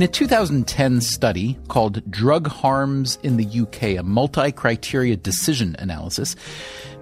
In 0.00 0.04
a 0.04 0.08
2010 0.08 1.02
study 1.02 1.58
called 1.68 2.10
Drug 2.10 2.46
Harms 2.46 3.18
in 3.22 3.36
the 3.36 3.60
UK, 3.60 3.98
a 3.98 4.02
multi 4.02 4.50
criteria 4.50 5.14
decision 5.14 5.76
analysis, 5.78 6.36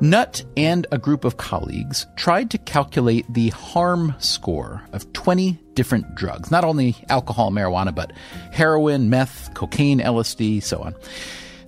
Nutt 0.00 0.42
and 0.56 0.84
a 0.90 0.98
group 0.98 1.24
of 1.24 1.36
colleagues 1.36 2.08
tried 2.16 2.50
to 2.50 2.58
calculate 2.58 3.24
the 3.32 3.50
harm 3.50 4.16
score 4.18 4.82
of 4.92 5.12
20 5.12 5.60
different 5.74 6.12
drugs, 6.16 6.50
not 6.50 6.64
only 6.64 6.96
alcohol, 7.08 7.52
marijuana, 7.52 7.94
but 7.94 8.12
heroin, 8.50 9.08
meth, 9.08 9.54
cocaine, 9.54 10.00
LSD, 10.00 10.60
so 10.60 10.82
on. 10.82 10.92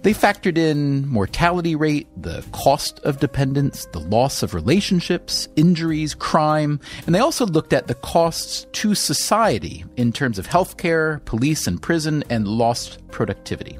They 0.02 0.14
factored 0.14 0.56
in 0.56 1.06
mortality 1.08 1.76
rate, 1.76 2.08
the 2.16 2.42
cost 2.52 3.00
of 3.00 3.20
dependence, 3.20 3.84
the 3.92 4.00
loss 4.00 4.42
of 4.42 4.54
relationships, 4.54 5.46
injuries, 5.56 6.14
crime, 6.14 6.80
and 7.04 7.14
they 7.14 7.18
also 7.18 7.44
looked 7.44 7.74
at 7.74 7.86
the 7.86 7.94
costs 7.96 8.66
to 8.72 8.94
society 8.94 9.84
in 9.98 10.10
terms 10.10 10.38
of 10.38 10.48
healthcare, 10.48 11.22
police 11.26 11.66
and 11.66 11.82
prison, 11.82 12.24
and 12.30 12.48
lost 12.48 13.06
productivity. 13.10 13.78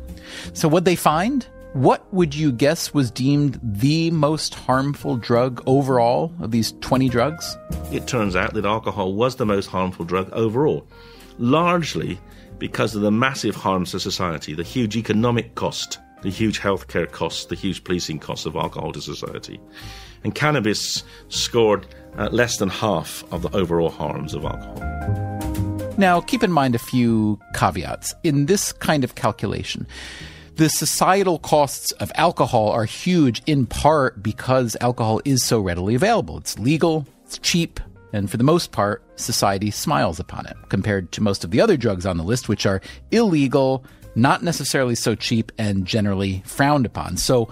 So 0.53 0.69
what 0.69 0.85
they 0.85 0.95
find? 0.95 1.47
What 1.73 2.13
would 2.13 2.35
you 2.35 2.53
guess 2.53 2.93
was 2.93 3.11
deemed 3.11 3.59
the 3.63 4.11
most 4.11 4.55
harmful 4.55 5.17
drug 5.17 5.63
overall 5.67 6.35
of 6.41 6.51
these 6.51 6.73
20 6.83 7.09
drugs? 7.09 7.57
It 7.93 8.07
turns 8.07 8.37
out 8.37 8.53
that 8.53 8.67
alcohol 8.67 9.15
was 9.15 9.37
the 9.37 9.47
most 9.47 9.69
harmful 9.69 10.05
drug 10.05 10.29
overall, 10.33 10.87
largely 11.39 12.21
because 12.59 12.95
of 12.95 13.01
the 13.01 13.11
massive 13.11 13.57
harms 13.57 13.93
to 13.93 14.01
society, 14.01 14.53
the 14.53 14.63
huge 14.63 14.99
economic 14.99 15.55
cost 15.55 15.99
the 16.23 16.31
huge 16.31 16.61
healthcare 16.61 17.11
costs, 17.11 17.47
the 17.47 17.55
huge 17.55 17.85
policing 17.85 18.19
costs 18.19 18.47
of 18.47 18.57
alcohol 18.57 18.93
to 18.93 19.01
society. 19.01 19.61
And 20.25 20.35
cannabis 20.35 21.03
scored 21.29 21.87
uh, 22.19 22.29
less 22.31 22.59
than 22.59 22.69
half 22.69 23.25
of 23.33 23.43
the 23.43 23.57
overall 23.57 23.91
harms 23.91 24.35
of 24.35 24.45
alcohol. 24.45 24.77
Now, 25.97 26.21
keep 26.21 26.43
in 26.43 26.53
mind 26.53 26.75
a 26.75 26.79
few 26.79 27.39
caveats. 27.55 28.15
In 28.23 28.47
this 28.47 28.73
kind 28.73 29.05
of 29.05 29.15
calculation, 29.15 29.87
the 30.57 30.69
societal 30.69 31.39
costs 31.39 31.93
of 31.93 32.11
alcohol 32.15 32.71
are 32.71 32.85
huge 32.85 33.43
in 33.47 33.67
part 33.67 34.23
because 34.23 34.77
alcohol 34.81 35.21
is 35.25 35.45
so 35.45 35.61
readily 35.61 35.95
available. 35.95 36.39
It's 36.39 36.59
legal, 36.59 37.07
it's 37.25 37.39
cheap, 37.39 37.81
and 38.13 38.31
for 38.31 38.37
the 38.37 38.45
most 38.45 38.73
part, 38.73 39.03
society 39.17 39.71
smiles 39.71 40.19
upon 40.19 40.47
it 40.47 40.57
compared 40.69 41.13
to 41.13 41.23
most 41.23 41.45
of 41.45 41.51
the 41.51 41.61
other 41.61 41.77
drugs 41.77 42.07
on 42.07 42.17
the 42.17 42.25
list, 42.25 42.49
which 42.49 42.67
are 42.67 42.81
illegal, 43.11 43.85
not 44.15 44.43
necessarily 44.43 44.95
so 44.95 45.15
cheap 45.15 45.53
and 45.59 45.87
generally 45.87 46.43
frowned 46.47 46.87
upon. 46.87 47.17
So, 47.17 47.49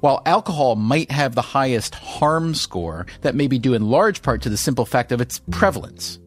while 0.00 0.20
alcohol 0.26 0.74
might 0.74 1.12
have 1.12 1.36
the 1.36 1.42
highest 1.42 1.94
harm 1.94 2.54
score, 2.54 3.06
that 3.20 3.36
may 3.36 3.46
be 3.46 3.58
due 3.58 3.74
in 3.74 3.88
large 3.88 4.20
part 4.20 4.42
to 4.42 4.48
the 4.48 4.56
simple 4.56 4.84
fact 4.84 5.12
of 5.12 5.20
its 5.20 5.40
prevalence. 5.52 6.18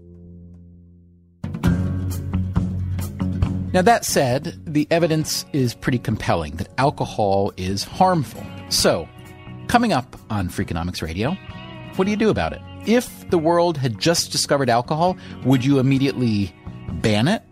Now, 3.74 3.82
that 3.82 4.06
said, 4.06 4.58
the 4.66 4.88
evidence 4.90 5.46
is 5.52 5.74
pretty 5.74 6.00
compelling 6.00 6.56
that 6.56 6.70
alcohol 6.78 7.52
is 7.58 7.84
harmful. 7.84 8.46
So, 8.70 9.10
coming 9.68 9.92
up 9.92 10.16
on 10.30 10.48
Freakonomics 10.48 11.02
Radio, 11.02 11.36
what 11.98 12.06
do 12.06 12.12
you 12.12 12.16
do 12.16 12.30
about 12.30 12.54
it? 12.54 12.62
If 12.86 13.30
the 13.32 13.38
world 13.38 13.78
had 13.78 14.00
just 14.00 14.32
discovered 14.32 14.70
alcohol, 14.70 15.18
would 15.44 15.66
you 15.66 15.80
immediately 15.80 16.56
ban 17.02 17.28
it? 17.28 17.44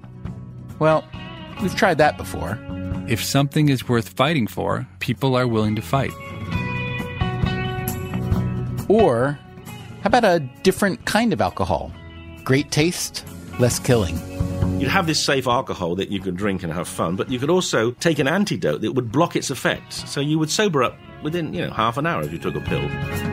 Well, 0.79 1.03
We've 1.63 1.73
tried 1.73 1.97
that 1.99 2.17
before. 2.17 2.59
If 3.07 3.23
something 3.23 3.69
is 3.69 3.87
worth 3.87 4.09
fighting 4.09 4.47
for, 4.47 4.85
people 4.99 5.37
are 5.37 5.47
willing 5.47 5.77
to 5.77 5.81
fight. 5.81 6.11
Or 8.89 9.39
how 10.01 10.07
about 10.07 10.25
a 10.25 10.41
different 10.63 11.05
kind 11.05 11.31
of 11.31 11.39
alcohol? 11.39 11.93
Great 12.43 12.69
taste, 12.69 13.25
less 13.59 13.79
killing. 13.79 14.17
You'd 14.77 14.89
have 14.89 15.07
this 15.07 15.23
safe 15.23 15.47
alcohol 15.47 15.95
that 15.95 16.09
you 16.09 16.19
could 16.19 16.35
drink 16.35 16.63
and 16.63 16.73
have 16.73 16.89
fun, 16.89 17.15
but 17.15 17.31
you 17.31 17.39
could 17.39 17.49
also 17.49 17.91
take 17.91 18.19
an 18.19 18.27
antidote 18.27 18.81
that 18.81 18.91
would 18.91 19.09
block 19.09 19.37
its 19.37 19.49
effects. 19.49 20.09
So 20.11 20.19
you 20.19 20.37
would 20.39 20.51
sober 20.51 20.83
up 20.83 20.97
within, 21.23 21.53
you 21.53 21.61
know, 21.61 21.71
half 21.71 21.95
an 21.95 22.05
hour 22.05 22.23
if 22.23 22.33
you 22.33 22.39
took 22.39 22.55
a 22.55 22.59
pill. 22.59 23.32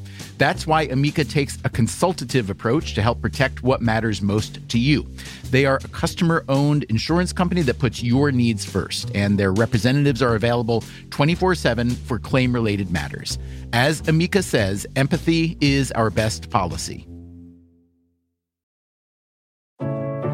That's 0.41 0.65
why 0.65 0.87
Amica 0.87 1.23
takes 1.23 1.59
a 1.65 1.69
consultative 1.69 2.49
approach 2.49 2.95
to 2.95 3.01
help 3.03 3.21
protect 3.21 3.61
what 3.61 3.79
matters 3.79 4.23
most 4.23 4.67
to 4.69 4.79
you. 4.79 5.05
They 5.51 5.67
are 5.67 5.79
a 5.83 5.87
customer 5.89 6.43
owned 6.49 6.81
insurance 6.85 7.31
company 7.31 7.61
that 7.61 7.77
puts 7.77 8.01
your 8.01 8.31
needs 8.31 8.65
first, 8.65 9.11
and 9.13 9.37
their 9.37 9.53
representatives 9.53 10.19
are 10.19 10.33
available 10.33 10.83
24 11.11 11.53
7 11.53 11.91
for 11.91 12.17
claim 12.17 12.53
related 12.53 12.89
matters. 12.89 13.37
As 13.71 14.01
Amica 14.07 14.41
says, 14.41 14.87
empathy 14.95 15.59
is 15.61 15.91
our 15.91 16.09
best 16.09 16.49
policy. 16.49 17.05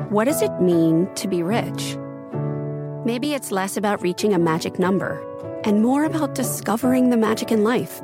What 0.08 0.24
does 0.24 0.42
it 0.42 0.62
mean 0.62 1.14
to 1.16 1.28
be 1.28 1.44
rich? 1.44 1.98
Maybe 3.04 3.34
it's 3.34 3.52
less 3.52 3.76
about 3.76 4.02
reaching 4.02 4.34
a 4.34 4.40
magic 4.40 4.80
number 4.80 5.22
and 5.66 5.82
more 5.82 6.06
about 6.06 6.34
discovering 6.34 7.10
the 7.10 7.18
magic 7.18 7.52
in 7.52 7.66
life. 7.66 8.02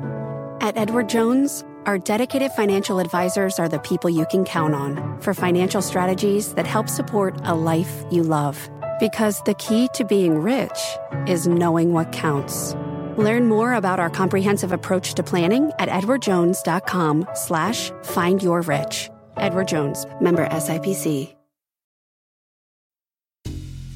At 0.60 0.76
Edward 0.76 1.08
Jones, 1.08 1.64
our 1.86 1.98
dedicated 1.98 2.52
financial 2.52 2.98
advisors 2.98 3.58
are 3.58 3.68
the 3.68 3.78
people 3.78 4.10
you 4.10 4.26
can 4.26 4.44
count 4.44 4.74
on 4.74 5.20
for 5.20 5.34
financial 5.34 5.82
strategies 5.82 6.54
that 6.54 6.66
help 6.66 6.88
support 6.88 7.38
a 7.44 7.54
life 7.54 8.04
you 8.10 8.22
love. 8.22 8.68
Because 9.00 9.42
the 9.42 9.54
key 9.54 9.88
to 9.94 10.04
being 10.04 10.38
rich 10.38 10.78
is 11.26 11.46
knowing 11.46 11.92
what 11.92 12.12
counts. 12.12 12.74
Learn 13.16 13.48
more 13.48 13.74
about 13.74 14.00
our 14.00 14.10
comprehensive 14.10 14.72
approach 14.72 15.14
to 15.14 15.22
planning 15.22 15.72
at 15.78 15.88
edwardjones.com 15.88 17.28
slash 17.34 17.90
find 18.02 18.42
your 18.42 18.62
rich. 18.62 19.10
Edward 19.36 19.68
Jones, 19.68 20.06
member 20.20 20.48
SIPC. 20.48 21.34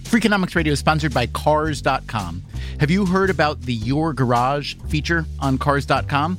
Freakonomics 0.09 0.55
Radio 0.57 0.73
is 0.73 0.79
sponsored 0.79 1.13
by 1.13 1.27
Cars.com. 1.27 2.43
Have 2.81 2.91
you 2.91 3.05
heard 3.05 3.29
about 3.29 3.61
the 3.61 3.75
Your 3.75 4.15
Garage 4.15 4.75
feature 4.89 5.27
on 5.39 5.59
Cars.com? 5.59 6.39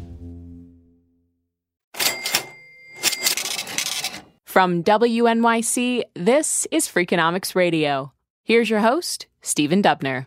From 4.51 4.83
WNYC, 4.83 6.03
this 6.13 6.67
is 6.71 6.85
Freakonomics 6.85 7.55
Radio. 7.55 8.11
Here's 8.43 8.69
your 8.69 8.81
host, 8.81 9.27
Stephen 9.41 9.81
Dubner. 9.81 10.25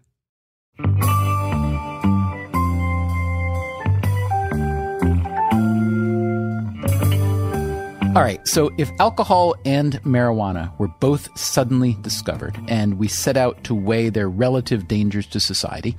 All 8.17 8.23
right, 8.23 8.41
so 8.49 8.71
if 8.79 8.91
alcohol 8.99 9.57
and 9.67 10.03
marijuana 10.05 10.73
were 10.79 10.89
both 10.89 11.29
suddenly 11.39 11.99
discovered 12.01 12.59
and 12.67 12.99
we 12.99 13.09
set 13.09 13.37
out 13.37 13.63
to 13.65 13.75
weigh 13.75 14.09
their 14.09 14.31
relative 14.31 14.89
dangers 14.89 15.27
to 15.27 15.39
society, 15.39 15.99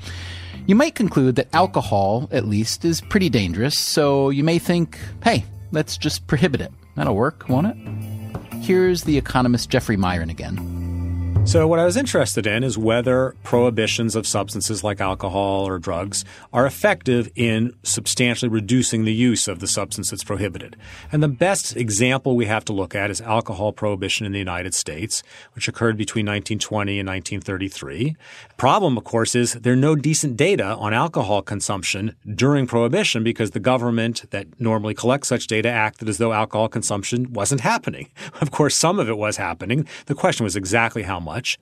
you 0.66 0.74
might 0.74 0.96
conclude 0.96 1.36
that 1.36 1.54
alcohol, 1.54 2.28
at 2.32 2.48
least, 2.48 2.86
is 2.86 3.02
pretty 3.02 3.30
dangerous, 3.30 3.78
so 3.78 4.32
you 4.32 4.44
may 4.44 4.58
think, 4.58 4.98
hey, 5.24 5.46
let's 5.72 5.96
just 5.96 6.26
prohibit 6.26 6.60
it. 6.60 6.72
That'll 6.96 7.16
work, 7.16 7.48
won't 7.50 7.68
it? 7.68 8.15
Here's 8.66 9.04
the 9.04 9.16
economist 9.16 9.70
Jeffrey 9.70 9.96
Miron 9.96 10.32
again. 10.32 10.85
So, 11.46 11.68
what 11.68 11.78
I 11.78 11.86
was 11.86 11.96
interested 11.96 12.48
in 12.48 12.64
is 12.64 12.76
whether 12.76 13.36
prohibitions 13.44 14.16
of 14.16 14.26
substances 14.26 14.84
like 14.84 15.00
alcohol 15.00 15.68
or 15.68 15.78
drugs 15.78 16.26
are 16.52 16.66
effective 16.66 17.30
in 17.36 17.72
substantially 17.84 18.50
reducing 18.50 19.06
the 19.06 19.14
use 19.14 19.48
of 19.48 19.60
the 19.60 19.68
substance 19.68 20.10
that's 20.10 20.24
prohibited. 20.24 20.76
And 21.12 21.22
the 21.22 21.28
best 21.28 21.78
example 21.78 22.36
we 22.36 22.48
have 22.48 22.66
to 22.66 22.74
look 22.74 22.96
at 22.96 23.12
is 23.12 23.22
alcohol 23.22 23.74
prohibition 23.74 24.26
in 24.26 24.32
the 24.32 24.40
United 24.40 24.74
States, 24.74 25.22
which 25.54 25.68
occurred 25.68 25.98
between 25.98 26.26
1920 26.26 27.00
and 27.00 27.08
1933. 27.08 28.16
Problem, 28.58 28.98
of 28.98 29.04
course, 29.04 29.36
is 29.36 29.54
there 29.54 29.74
are 29.74 29.78
no 29.78 29.96
decent 29.96 30.38
data 30.38 30.76
on 30.78 30.96
alcohol 30.96 31.44
consumption 31.44 32.16
during 32.34 32.66
prohibition 32.66 33.24
because 33.24 33.52
the 33.52 33.60
government 33.60 34.26
that 34.32 34.60
normally 34.60 34.96
collects 34.96 35.28
such 35.28 35.46
data 35.46 35.70
acted 35.70 36.10
as 36.10 36.18
though 36.18 36.34
alcohol 36.34 36.70
consumption 36.70 37.32
wasn't 37.34 37.62
happening. 37.62 38.10
Of 38.42 38.52
course, 38.52 38.76
some 38.76 39.00
of 39.00 39.10
it 39.10 39.18
was 39.18 39.38
happening. 39.38 39.88
The 40.06 40.14
question 40.14 40.44
was 40.44 40.56
exactly 40.56 41.04
how 41.04 41.20
much 41.20 41.35
much. 41.36 41.60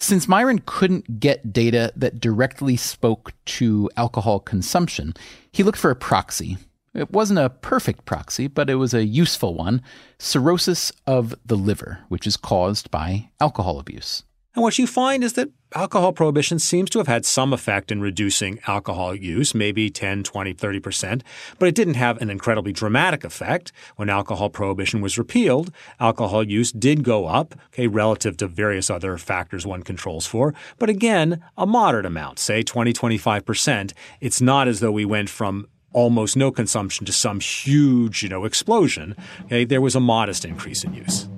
Since 0.00 0.28
Miron 0.28 0.60
couldn't 0.66 1.18
get 1.18 1.52
data 1.52 1.92
that 1.96 2.20
directly 2.20 2.76
spoke 2.76 3.32
to 3.46 3.88
alcohol 3.96 4.38
consumption, 4.38 5.14
he 5.50 5.62
looked 5.62 5.78
for 5.78 5.90
a 5.90 5.96
proxy. 5.96 6.58
It 6.92 7.10
wasn't 7.10 7.38
a 7.38 7.50
perfect 7.50 8.04
proxy, 8.04 8.46
but 8.46 8.68
it 8.68 8.74
was 8.74 8.92
a 8.92 9.04
useful 9.04 9.54
one 9.54 9.82
cirrhosis 10.18 10.92
of 11.06 11.34
the 11.44 11.56
liver, 11.56 12.00
which 12.08 12.26
is 12.26 12.36
caused 12.36 12.90
by 12.90 13.30
alcohol 13.40 13.78
abuse. 13.78 14.24
And 14.54 14.62
what 14.62 14.78
you 14.78 14.86
find 14.86 15.24
is 15.24 15.32
that 15.32 15.50
alcohol 15.74 16.12
prohibition 16.12 16.60
seems 16.60 16.88
to 16.90 16.98
have 16.98 17.08
had 17.08 17.26
some 17.26 17.52
effect 17.52 17.90
in 17.90 18.00
reducing 18.00 18.60
alcohol 18.68 19.12
use, 19.12 19.52
maybe 19.52 19.90
10, 19.90 20.22
20, 20.22 20.54
30%, 20.54 21.22
but 21.58 21.68
it 21.68 21.74
didn't 21.74 21.94
have 21.94 22.22
an 22.22 22.30
incredibly 22.30 22.72
dramatic 22.72 23.24
effect. 23.24 23.72
When 23.96 24.08
alcohol 24.08 24.50
prohibition 24.50 25.00
was 25.00 25.18
repealed, 25.18 25.72
alcohol 25.98 26.44
use 26.44 26.70
did 26.70 27.02
go 27.02 27.26
up, 27.26 27.56
okay, 27.72 27.88
relative 27.88 28.36
to 28.36 28.46
various 28.46 28.90
other 28.90 29.18
factors 29.18 29.66
one 29.66 29.82
controls 29.82 30.24
for, 30.24 30.54
but 30.78 30.88
again, 30.88 31.42
a 31.58 31.66
moderate 31.66 32.06
amount, 32.06 32.38
say 32.38 32.62
20, 32.62 32.92
25%. 32.92 33.92
It's 34.20 34.40
not 34.40 34.68
as 34.68 34.78
though 34.78 34.92
we 34.92 35.04
went 35.04 35.30
from 35.30 35.66
almost 35.92 36.36
no 36.36 36.52
consumption 36.52 37.04
to 37.06 37.12
some 37.12 37.40
huge, 37.40 38.22
you 38.22 38.28
know, 38.28 38.44
explosion. 38.44 39.16
Okay, 39.46 39.64
there 39.64 39.80
was 39.80 39.96
a 39.96 40.00
modest 40.00 40.44
increase 40.44 40.84
in 40.84 40.94
use. 40.94 41.28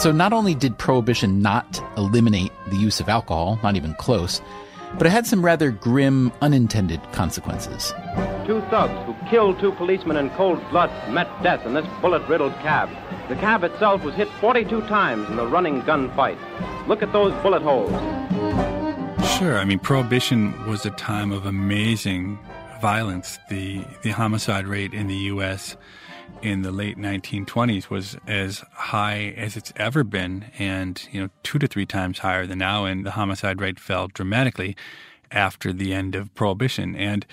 So 0.00 0.12
not 0.12 0.32
only 0.32 0.54
did 0.54 0.78
prohibition 0.78 1.42
not 1.42 1.78
eliminate 1.98 2.52
the 2.68 2.76
use 2.76 3.00
of 3.00 3.10
alcohol, 3.10 3.60
not 3.62 3.76
even 3.76 3.92
close, 3.96 4.40
but 4.96 5.06
it 5.06 5.10
had 5.10 5.26
some 5.26 5.44
rather 5.44 5.70
grim 5.70 6.32
unintended 6.40 7.02
consequences. 7.12 7.92
Two 8.46 8.62
thugs 8.70 8.98
who 9.04 9.14
killed 9.28 9.60
two 9.60 9.72
policemen 9.72 10.16
in 10.16 10.30
cold 10.30 10.58
blood 10.70 10.90
met 11.12 11.28
death 11.42 11.66
in 11.66 11.74
this 11.74 11.86
bullet 12.00 12.26
riddled 12.28 12.54
cab. 12.60 12.88
The 13.28 13.36
cab 13.36 13.62
itself 13.62 14.02
was 14.02 14.14
hit 14.14 14.28
42 14.40 14.80
times 14.88 15.28
in 15.28 15.36
the 15.36 15.46
running 15.46 15.82
gunfight. 15.82 16.38
Look 16.88 17.02
at 17.02 17.12
those 17.12 17.34
bullet 17.42 17.60
holes. 17.60 17.90
Sure. 19.36 19.58
I 19.58 19.66
mean, 19.66 19.80
Prohibition 19.80 20.66
was 20.66 20.86
a 20.86 20.90
time 20.92 21.30
of 21.30 21.44
amazing 21.44 22.38
violence. 22.80 23.38
The, 23.50 23.84
the 24.00 24.12
homicide 24.12 24.66
rate 24.66 24.94
in 24.94 25.08
the 25.08 25.16
U.S 25.34 25.76
in 26.42 26.62
the 26.62 26.72
late 26.72 26.96
1920s 26.96 27.90
was 27.90 28.16
as 28.26 28.64
high 28.72 29.34
as 29.36 29.56
it's 29.56 29.72
ever 29.76 30.02
been 30.04 30.46
and 30.58 31.06
you 31.12 31.20
know 31.20 31.28
two 31.42 31.58
to 31.58 31.66
three 31.66 31.86
times 31.86 32.20
higher 32.20 32.46
than 32.46 32.58
now 32.58 32.84
and 32.84 33.04
the 33.04 33.12
homicide 33.12 33.60
rate 33.60 33.78
fell 33.78 34.08
dramatically 34.08 34.76
after 35.30 35.72
the 35.72 35.92
end 35.92 36.14
of 36.14 36.34
prohibition. 36.34 36.96
And 36.96 37.26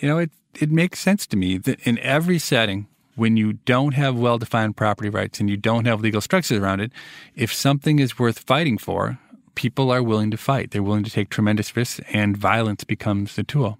you 0.00 0.08
know 0.08 0.18
it 0.18 0.30
it 0.54 0.70
makes 0.70 1.00
sense 1.00 1.26
to 1.26 1.36
me 1.36 1.58
that 1.58 1.80
in 1.80 1.98
every 1.98 2.38
setting 2.38 2.86
when 3.16 3.36
you 3.36 3.54
don't 3.54 3.94
have 3.94 4.16
well 4.16 4.38
defined 4.38 4.76
property 4.76 5.08
rights 5.08 5.40
and 5.40 5.48
you 5.50 5.56
don't 5.56 5.84
have 5.84 6.00
legal 6.00 6.20
structures 6.20 6.58
around 6.58 6.80
it 6.80 6.92
if 7.34 7.52
something 7.52 7.98
is 7.98 8.18
worth 8.18 8.40
fighting 8.40 8.78
for 8.78 9.18
people 9.54 9.90
are 9.90 10.02
willing 10.02 10.30
to 10.30 10.36
fight. 10.36 10.70
They're 10.70 10.82
willing 10.82 11.04
to 11.04 11.10
take 11.10 11.28
tremendous 11.28 11.76
risks 11.76 12.00
and 12.12 12.36
violence 12.36 12.84
becomes 12.84 13.36
the 13.36 13.44
tool. 13.44 13.78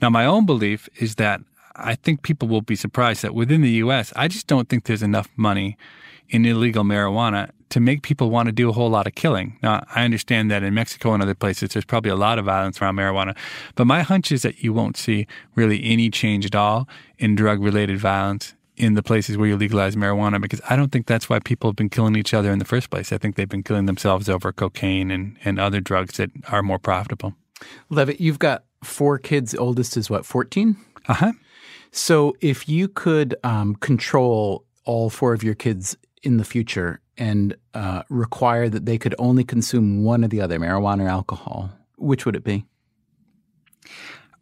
Now 0.00 0.10
my 0.10 0.24
own 0.24 0.46
belief 0.46 0.88
is 0.96 1.16
that 1.16 1.40
I 1.76 1.94
think 1.94 2.22
people 2.22 2.48
will 2.48 2.62
be 2.62 2.76
surprised 2.76 3.22
that 3.22 3.34
within 3.34 3.62
the 3.62 3.70
U.S., 3.70 4.12
I 4.16 4.28
just 4.28 4.46
don't 4.46 4.68
think 4.68 4.84
there's 4.84 5.02
enough 5.02 5.28
money 5.36 5.76
in 6.28 6.44
illegal 6.44 6.84
marijuana 6.84 7.50
to 7.68 7.80
make 7.80 8.02
people 8.02 8.30
want 8.30 8.46
to 8.46 8.52
do 8.52 8.68
a 8.68 8.72
whole 8.72 8.90
lot 8.90 9.06
of 9.06 9.14
killing. 9.14 9.58
Now, 9.62 9.84
I 9.94 10.04
understand 10.04 10.50
that 10.50 10.62
in 10.62 10.74
Mexico 10.74 11.12
and 11.12 11.22
other 11.22 11.34
places, 11.34 11.70
there's 11.70 11.84
probably 11.84 12.10
a 12.10 12.16
lot 12.16 12.38
of 12.38 12.44
violence 12.44 12.80
around 12.80 12.96
marijuana, 12.96 13.36
but 13.74 13.86
my 13.86 14.02
hunch 14.02 14.30
is 14.30 14.42
that 14.42 14.62
you 14.62 14.72
won't 14.72 14.96
see 14.96 15.26
really 15.54 15.82
any 15.84 16.10
change 16.10 16.46
at 16.46 16.54
all 16.54 16.88
in 17.18 17.34
drug 17.34 17.60
related 17.60 17.98
violence 17.98 18.54
in 18.76 18.94
the 18.94 19.02
places 19.02 19.36
where 19.36 19.48
you 19.48 19.56
legalize 19.56 19.96
marijuana 19.96 20.40
because 20.40 20.60
I 20.68 20.76
don't 20.76 20.92
think 20.92 21.06
that's 21.06 21.28
why 21.28 21.38
people 21.38 21.70
have 21.70 21.76
been 21.76 21.88
killing 21.88 22.14
each 22.14 22.34
other 22.34 22.52
in 22.52 22.58
the 22.58 22.64
first 22.64 22.90
place. 22.90 23.12
I 23.12 23.18
think 23.18 23.36
they've 23.36 23.48
been 23.48 23.62
killing 23.62 23.86
themselves 23.86 24.28
over 24.28 24.52
cocaine 24.52 25.10
and, 25.10 25.38
and 25.44 25.58
other 25.58 25.80
drugs 25.80 26.18
that 26.18 26.30
are 26.48 26.62
more 26.62 26.78
profitable. 26.78 27.34
Levitt, 27.88 28.20
you've 28.20 28.38
got 28.38 28.64
four 28.84 29.18
kids. 29.18 29.54
Oldest 29.54 29.96
is 29.96 30.10
what, 30.10 30.26
14? 30.26 30.76
Uh 31.08 31.14
huh. 31.14 31.32
So 31.90 32.36
if 32.40 32.68
you 32.68 32.88
could 32.88 33.34
um, 33.44 33.74
control 33.76 34.64
all 34.84 35.10
four 35.10 35.32
of 35.32 35.42
your 35.42 35.54
kids 35.54 35.96
in 36.22 36.36
the 36.36 36.44
future 36.44 37.00
and 37.16 37.56
uh, 37.74 38.02
require 38.08 38.68
that 38.68 38.86
they 38.86 38.98
could 38.98 39.14
only 39.18 39.44
consume 39.44 40.04
one 40.04 40.24
or 40.24 40.28
the 40.28 40.40
other, 40.40 40.58
marijuana 40.58 41.04
or 41.04 41.08
alcohol, 41.08 41.70
which 41.96 42.26
would 42.26 42.36
it 42.36 42.44
be? 42.44 42.64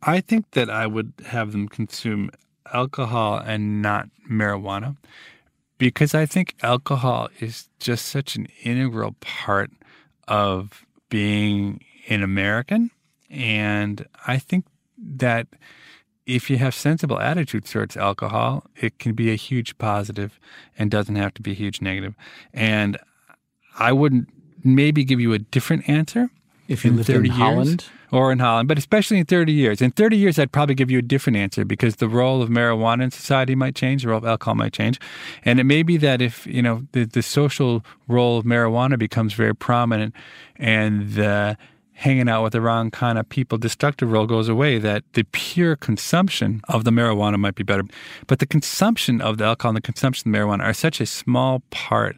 I 0.03 0.21
think 0.21 0.51
that 0.53 0.69
I 0.69 0.87
would 0.87 1.13
have 1.27 1.53
them 1.53 1.69
consume 1.69 2.31
alcohol 2.73 3.39
and 3.39 3.81
not 3.81 4.09
marijuana 4.31 4.97
because 5.79 6.15
I 6.15 6.27
think 6.27 6.55
alcohol 6.63 7.29
is 7.41 7.69
just 7.81 8.07
such 8.07 8.37
an 8.37 8.47
integral 8.63 9.17
part 9.21 9.71
of 10.29 10.85
being 11.09 11.85
an 12.09 12.23
American. 12.23 12.91
And 13.31 14.07
I 14.27 14.39
think 14.39 14.67
that 14.99 15.47
if 16.27 16.49
you 16.49 16.57
have 16.59 16.75
sensible 16.75 17.21
attitudes 17.21 17.71
towards 17.71 17.97
alcohol, 17.97 18.65
it 18.77 18.99
can 18.99 19.13
be 19.13 19.31
a 19.31 19.35
huge 19.35 19.77
positive 19.79 20.39
and 20.79 20.91
doesn't 20.91 21.17
have 21.17 21.35
to 21.35 21.43
be 21.43 21.53
a 21.53 21.55
huge 21.55 21.81
negative. 21.81 22.15
And 22.53 22.99
I 23.79 23.93
wouldn't 23.93 24.29
maybe 24.63 25.05
give 25.05 25.21
you 25.21 25.33
a 25.33 25.39
different 25.39 25.89
answer 25.89 26.31
if 26.67 26.85
you 26.85 26.93
lived 26.93 27.11
in 27.11 27.27
years, 27.27 27.37
Holland 27.37 27.85
or 28.11 28.33
in 28.33 28.39
Holland, 28.39 28.69
but 28.69 28.79
especially 28.79 29.19
in 29.19 29.27
30 29.27 29.53
years. 29.53 29.83
In 29.83 29.91
30 29.91 30.17
years, 30.17 30.39
I'd 30.39 30.53
probably 30.53 30.75
give 30.75 30.91
you 30.91 30.99
a 30.99 31.03
different 31.03 31.37
answer 31.37 31.65
because 31.65 31.97
the 31.97 32.09
role 32.09 32.41
of 32.41 32.49
marijuana 32.49 33.03
in 33.03 33.11
society 33.11 33.55
might 33.55 33.75
change, 33.75 34.03
the 34.03 34.09
role 34.09 34.19
of 34.19 34.25
alcohol 34.25 34.55
might 34.55 34.73
change. 34.73 34.99
And 35.45 35.61
it 35.61 35.65
may 35.65 35.83
be 35.83 35.99
that 35.99 36.23
if, 36.23 36.47
you 36.47 36.63
know, 36.63 36.87
the, 36.93 37.05
the 37.05 37.23
social 37.23 37.85
role 38.09 38.39
of 38.39 38.45
marijuana 38.45 38.99
becomes 38.99 39.35
very 39.35 39.55
prominent 39.55 40.15
and 40.57 41.13
the 41.13 41.59
hanging 41.95 42.29
out 42.29 42.43
with 42.43 42.53
the 42.53 42.61
wrong 42.61 42.91
kind 42.91 43.19
of 43.19 43.29
people 43.29 43.57
destructive 43.57 44.11
role 44.11 44.27
goes 44.27 44.49
away, 44.49 44.79
that 44.79 45.05
the 45.15 45.25
pure 45.33 45.77
consumption 45.77 46.61
of 46.69 46.85
the 46.85 46.91
marijuana 46.91 47.39
might 47.39 47.55
be 47.55 47.63
better. 47.63 47.85
But 48.27 48.41
the 48.41 48.47
consumption 48.47 49.21
of 49.21 49.39
the 49.39 49.45
alcohol 49.45 49.71
and 49.71 49.77
the 49.77 49.81
consumption 49.81 50.35
of 50.35 50.39
marijuana 50.39 50.63
are 50.63 50.75
such 50.75 51.01
a 51.01 51.07
small 51.07 51.63
part 51.71 52.17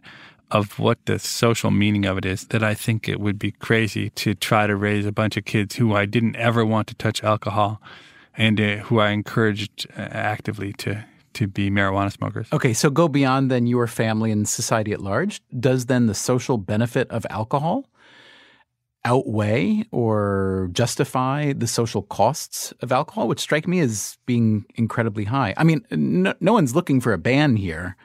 of 0.50 0.78
what 0.78 1.04
the 1.06 1.18
social 1.18 1.70
meaning 1.70 2.04
of 2.06 2.16
it 2.18 2.24
is 2.24 2.46
that 2.46 2.62
I 2.62 2.74
think 2.74 3.08
it 3.08 3.20
would 3.20 3.38
be 3.38 3.50
crazy 3.52 4.10
to 4.10 4.34
try 4.34 4.66
to 4.66 4.76
raise 4.76 5.04
a 5.04 5.12
bunch 5.12 5.36
of 5.36 5.44
kids 5.44 5.76
who 5.76 5.94
I 5.94 6.06
didn't 6.06 6.36
ever 6.36 6.64
want 6.64 6.86
to 6.88 6.94
touch 6.94 7.22
alcohol 7.24 7.80
and 8.36 8.60
uh, 8.60 8.76
who 8.76 9.00
I 9.00 9.10
encouraged 9.10 9.86
uh, 9.96 10.02
actively 10.10 10.72
to 10.74 11.04
to 11.34 11.46
be 11.46 11.70
marijuana 11.70 12.10
smokers. 12.10 12.48
Okay, 12.50 12.72
so 12.72 12.88
go 12.88 13.08
beyond 13.08 13.50
then 13.50 13.66
your 13.66 13.86
family 13.86 14.30
and 14.30 14.48
society 14.48 14.92
at 14.92 15.02
large. 15.02 15.42
Does 15.60 15.84
then 15.84 16.06
the 16.06 16.14
social 16.14 16.56
benefit 16.56 17.10
of 17.10 17.26
alcohol 17.28 17.84
outweigh 19.06 19.84
or 19.92 20.68
justify 20.72 21.52
the 21.52 21.66
social 21.66 22.02
costs 22.02 22.72
of 22.80 22.92
alcohol, 22.92 23.28
which 23.28 23.40
strike 23.40 23.66
me 23.66 23.80
as 23.80 24.18
being 24.26 24.66
incredibly 24.74 25.24
high? 25.24 25.54
I 25.56 25.64
mean, 25.64 25.86
no, 25.90 26.34
no 26.40 26.52
one's 26.52 26.74
looking 26.74 27.00
for 27.00 27.12
a 27.12 27.18
ban 27.18 27.56
here, 27.56 27.96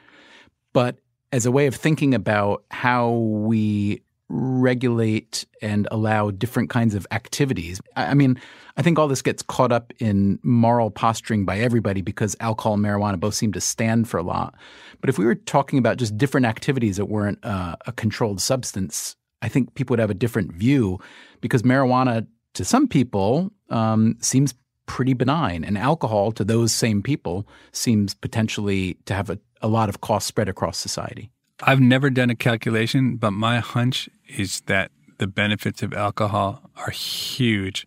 but 0.72 0.96
as 1.32 1.44
a 1.44 1.50
way 1.50 1.66
of 1.66 1.74
thinking 1.74 2.14
about 2.14 2.64
how 2.70 3.10
we 3.10 4.02
regulate 4.28 5.44
and 5.60 5.86
allow 5.90 6.30
different 6.30 6.70
kinds 6.70 6.94
of 6.94 7.06
activities. 7.10 7.82
I 7.96 8.14
mean, 8.14 8.40
I 8.78 8.82
think 8.82 8.98
all 8.98 9.08
this 9.08 9.20
gets 9.20 9.42
caught 9.42 9.72
up 9.72 9.92
in 9.98 10.38
moral 10.42 10.90
posturing 10.90 11.44
by 11.44 11.58
everybody 11.58 12.00
because 12.00 12.34
alcohol 12.40 12.74
and 12.74 12.82
marijuana 12.82 13.20
both 13.20 13.34
seem 13.34 13.52
to 13.52 13.60
stand 13.60 14.08
for 14.08 14.16
a 14.16 14.22
lot. 14.22 14.54
But 15.00 15.10
if 15.10 15.18
we 15.18 15.26
were 15.26 15.34
talking 15.34 15.78
about 15.78 15.98
just 15.98 16.16
different 16.16 16.46
activities 16.46 16.96
that 16.96 17.06
weren't 17.06 17.44
uh, 17.44 17.76
a 17.86 17.92
controlled 17.92 18.40
substance, 18.40 19.16
I 19.42 19.48
think 19.48 19.74
people 19.74 19.94
would 19.94 20.00
have 20.00 20.10
a 20.10 20.14
different 20.14 20.52
view 20.52 20.98
because 21.40 21.62
marijuana 21.62 22.26
to 22.54 22.64
some 22.64 22.88
people 22.88 23.52
um, 23.68 24.16
seems 24.20 24.54
pretty 24.86 25.14
benign, 25.14 25.64
and 25.64 25.78
alcohol 25.78 26.32
to 26.32 26.44
those 26.44 26.72
same 26.72 27.02
people 27.02 27.46
seems 27.72 28.14
potentially 28.14 28.96
to 29.06 29.14
have 29.14 29.30
a 29.30 29.38
a 29.62 29.68
lot 29.68 29.88
of 29.88 30.00
cost 30.00 30.26
spread 30.26 30.48
across 30.48 30.76
society? 30.76 31.30
I've 31.62 31.80
never 31.80 32.10
done 32.10 32.28
a 32.28 32.34
calculation, 32.34 33.16
but 33.16 33.30
my 33.30 33.60
hunch 33.60 34.08
is 34.36 34.62
that 34.62 34.90
the 35.18 35.26
benefits 35.26 35.82
of 35.82 35.94
alcohol 35.94 36.70
are 36.76 36.90
huge 36.90 37.86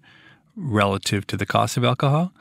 relative 0.56 1.28
to 1.28 1.38
the 1.38 1.46
cost 1.46 1.76
of 1.76 1.84
alcohol 1.84 2.32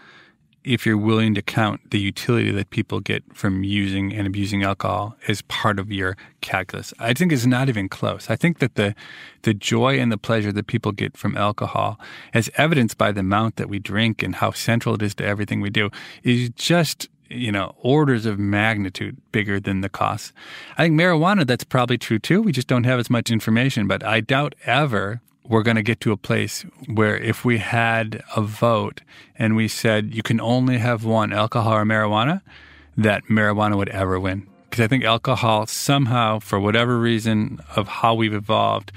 if 0.64 0.86
you're 0.86 0.98
willing 0.98 1.34
to 1.34 1.42
count 1.42 1.90
the 1.90 2.00
utility 2.00 2.50
that 2.50 2.70
people 2.70 3.00
get 3.00 3.22
from 3.34 3.62
using 3.62 4.12
and 4.14 4.26
abusing 4.26 4.62
alcohol 4.62 5.14
as 5.28 5.42
part 5.42 5.78
of 5.78 5.92
your 5.92 6.16
calculus. 6.40 6.94
I 6.98 7.12
think 7.12 7.32
it's 7.32 7.46
not 7.46 7.68
even 7.68 7.88
close. 7.88 8.30
I 8.30 8.36
think 8.36 8.58
that 8.58 8.74
the 8.74 8.94
the 9.42 9.54
joy 9.54 9.98
and 9.98 10.10
the 10.10 10.16
pleasure 10.16 10.52
that 10.52 10.66
people 10.66 10.92
get 10.92 11.16
from 11.16 11.36
alcohol, 11.36 12.00
as 12.32 12.50
evidenced 12.56 12.96
by 12.96 13.12
the 13.12 13.20
amount 13.20 13.56
that 13.56 13.68
we 13.68 13.78
drink 13.78 14.22
and 14.22 14.36
how 14.36 14.52
central 14.52 14.94
it 14.94 15.02
is 15.02 15.14
to 15.16 15.24
everything 15.24 15.60
we 15.60 15.70
do, 15.70 15.90
is 16.22 16.50
just 16.50 17.08
you 17.30 17.50
know, 17.50 17.74
orders 17.80 18.26
of 18.26 18.38
magnitude 18.38 19.16
bigger 19.32 19.58
than 19.58 19.80
the 19.80 19.88
costs. 19.88 20.32
I 20.76 20.84
think 20.84 20.98
marijuana, 20.98 21.46
that's 21.46 21.64
probably 21.64 21.98
true 21.98 22.18
too. 22.18 22.42
We 22.42 22.52
just 22.52 22.68
don't 22.68 22.84
have 22.84 23.00
as 23.00 23.10
much 23.10 23.30
information, 23.30 23.86
but 23.86 24.04
I 24.04 24.20
doubt 24.20 24.54
ever 24.64 25.20
we're 25.46 25.62
going 25.62 25.76
to 25.76 25.82
get 25.82 26.00
to 26.00 26.12
a 26.12 26.16
place 26.16 26.64
where 26.86 27.16
if 27.16 27.44
we 27.44 27.58
had 27.58 28.22
a 28.34 28.40
vote 28.40 29.02
and 29.38 29.56
we 29.56 29.68
said 29.68 30.14
you 30.14 30.22
can 30.22 30.40
only 30.40 30.78
have 30.78 31.04
one, 31.04 31.32
alcohol 31.32 31.74
or 31.74 31.84
marijuana, 31.84 32.40
that 32.96 33.24
marijuana 33.24 33.76
would 33.76 33.90
ever 33.90 34.18
win. 34.18 34.46
Because 34.70 34.84
I 34.84 34.88
think 34.88 35.04
alcohol 35.04 35.66
somehow, 35.66 36.40
for 36.40 36.58
whatever 36.58 36.98
reason 36.98 37.60
of 37.76 37.86
how 37.86 38.14
we've 38.14 38.34
evolved, 38.34 38.90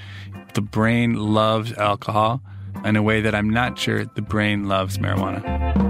the 0.54 0.60
brain 0.60 1.14
loves 1.14 1.72
alcohol 1.74 2.40
in 2.84 2.96
a 2.96 3.02
way 3.02 3.20
that 3.20 3.34
I'm 3.34 3.50
not 3.50 3.78
sure 3.78 4.04
the 4.04 4.22
brain 4.22 4.68
loves 4.68 4.98
marijuana. 4.98 5.87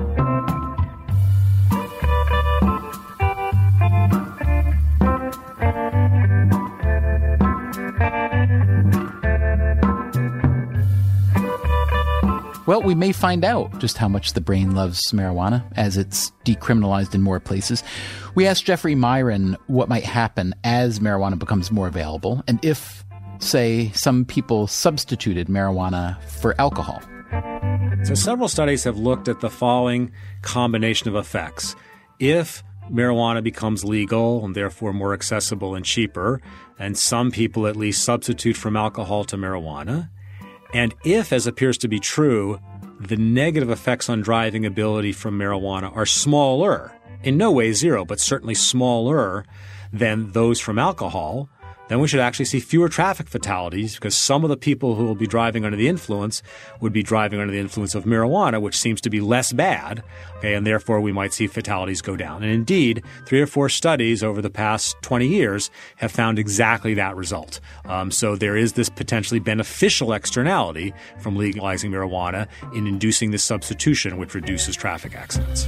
Well, 12.68 12.82
we 12.82 12.94
may 12.94 13.12
find 13.12 13.46
out 13.46 13.78
just 13.78 13.96
how 13.96 14.08
much 14.08 14.34
the 14.34 14.42
brain 14.42 14.74
loves 14.74 15.00
marijuana 15.12 15.64
as 15.74 15.96
it's 15.96 16.32
decriminalized 16.44 17.14
in 17.14 17.22
more 17.22 17.40
places. 17.40 17.82
We 18.34 18.46
asked 18.46 18.66
Jeffrey 18.66 18.94
Miron 18.94 19.56
what 19.68 19.88
might 19.88 20.04
happen 20.04 20.54
as 20.64 21.00
marijuana 21.00 21.38
becomes 21.38 21.70
more 21.70 21.88
available 21.88 22.44
and 22.46 22.62
if, 22.62 23.06
say, 23.38 23.90
some 23.94 24.26
people 24.26 24.66
substituted 24.66 25.46
marijuana 25.46 26.20
for 26.24 26.54
alcohol. 26.60 27.00
So, 28.04 28.12
several 28.12 28.48
studies 28.48 28.84
have 28.84 28.98
looked 28.98 29.28
at 29.28 29.40
the 29.40 29.48
following 29.48 30.12
combination 30.42 31.08
of 31.08 31.16
effects. 31.16 31.74
If 32.18 32.62
marijuana 32.92 33.42
becomes 33.42 33.82
legal 33.82 34.44
and 34.44 34.54
therefore 34.54 34.92
more 34.92 35.14
accessible 35.14 35.74
and 35.74 35.86
cheaper, 35.86 36.42
and 36.78 36.98
some 36.98 37.30
people 37.30 37.66
at 37.66 37.76
least 37.76 38.04
substitute 38.04 38.58
from 38.58 38.76
alcohol 38.76 39.24
to 39.24 39.38
marijuana, 39.38 40.10
and 40.74 40.94
if, 41.04 41.32
as 41.32 41.46
appears 41.46 41.78
to 41.78 41.88
be 41.88 41.98
true, 41.98 42.60
the 43.00 43.16
negative 43.16 43.70
effects 43.70 44.08
on 44.08 44.20
driving 44.20 44.66
ability 44.66 45.12
from 45.12 45.38
marijuana 45.38 45.94
are 45.96 46.06
smaller, 46.06 46.92
in 47.22 47.36
no 47.36 47.50
way 47.50 47.72
zero, 47.72 48.04
but 48.04 48.20
certainly 48.20 48.54
smaller 48.54 49.44
than 49.92 50.32
those 50.32 50.60
from 50.60 50.78
alcohol, 50.78 51.48
then 51.88 52.00
we 52.00 52.08
should 52.08 52.20
actually 52.20 52.44
see 52.44 52.60
fewer 52.60 52.88
traffic 52.88 53.28
fatalities 53.28 53.94
because 53.94 54.16
some 54.16 54.44
of 54.44 54.50
the 54.50 54.56
people 54.56 54.94
who 54.94 55.04
will 55.04 55.14
be 55.14 55.26
driving 55.26 55.64
under 55.64 55.76
the 55.76 55.88
influence 55.88 56.42
would 56.80 56.92
be 56.92 57.02
driving 57.02 57.40
under 57.40 57.52
the 57.52 57.58
influence 57.58 57.94
of 57.94 58.04
marijuana, 58.04 58.60
which 58.60 58.78
seems 58.78 59.00
to 59.00 59.10
be 59.10 59.20
less 59.20 59.52
bad. 59.52 60.02
Okay, 60.38 60.54
and 60.54 60.66
therefore 60.66 61.00
we 61.00 61.12
might 61.12 61.32
see 61.32 61.46
fatalities 61.46 62.00
go 62.00 62.16
down. 62.16 62.42
And 62.42 62.52
indeed, 62.52 63.02
three 63.26 63.40
or 63.40 63.46
four 63.46 63.68
studies 63.68 64.22
over 64.22 64.40
the 64.40 64.50
past 64.50 64.96
20 65.02 65.26
years 65.26 65.70
have 65.96 66.12
found 66.12 66.38
exactly 66.38 66.94
that 66.94 67.16
result. 67.16 67.60
Um, 67.86 68.10
so 68.10 68.36
there 68.36 68.56
is 68.56 68.74
this 68.74 68.88
potentially 68.88 69.40
beneficial 69.40 70.12
externality 70.12 70.94
from 71.20 71.36
legalizing 71.36 71.90
marijuana 71.90 72.46
in 72.74 72.86
inducing 72.86 73.30
this 73.30 73.44
substitution, 73.44 74.18
which 74.18 74.34
reduces 74.34 74.76
traffic 74.76 75.14
accidents. 75.14 75.66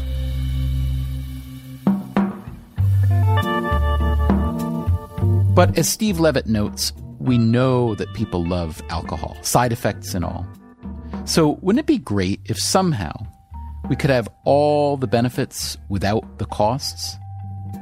But 5.61 5.77
as 5.77 5.91
Steve 5.91 6.19
Levitt 6.19 6.47
notes, 6.47 6.91
we 7.19 7.37
know 7.37 7.95
that 7.97 8.15
people 8.15 8.43
love 8.43 8.81
alcohol, 8.89 9.37
side 9.43 9.73
effects 9.73 10.15
and 10.15 10.25
all. 10.25 10.47
So 11.27 11.59
wouldn't 11.61 11.81
it 11.81 11.87
be 11.87 11.99
great 11.99 12.41
if 12.47 12.59
somehow 12.59 13.13
we 13.91 13.95
could 13.95 14.09
have 14.09 14.27
all 14.47 14.97
the 14.97 15.07
benefits 15.07 15.77
without 15.91 16.39
the 16.39 16.47
costs? 16.47 17.15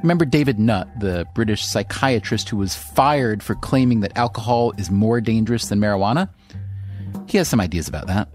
Remember 0.01 0.25
David 0.25 0.59
Nutt, 0.59 0.89
the 0.99 1.25
British 1.33 1.63
psychiatrist 1.63 2.49
who 2.49 2.57
was 2.57 2.75
fired 2.75 3.41
for 3.41 3.55
claiming 3.55 4.01
that 4.01 4.11
alcohol 4.17 4.73
is 4.77 4.91
more 4.91 5.21
dangerous 5.21 5.69
than 5.69 5.79
marijuana? 5.79 6.27
He 7.29 7.37
has 7.37 7.47
some 7.47 7.61
ideas 7.61 7.87
about 7.87 8.07
that. 8.07 8.27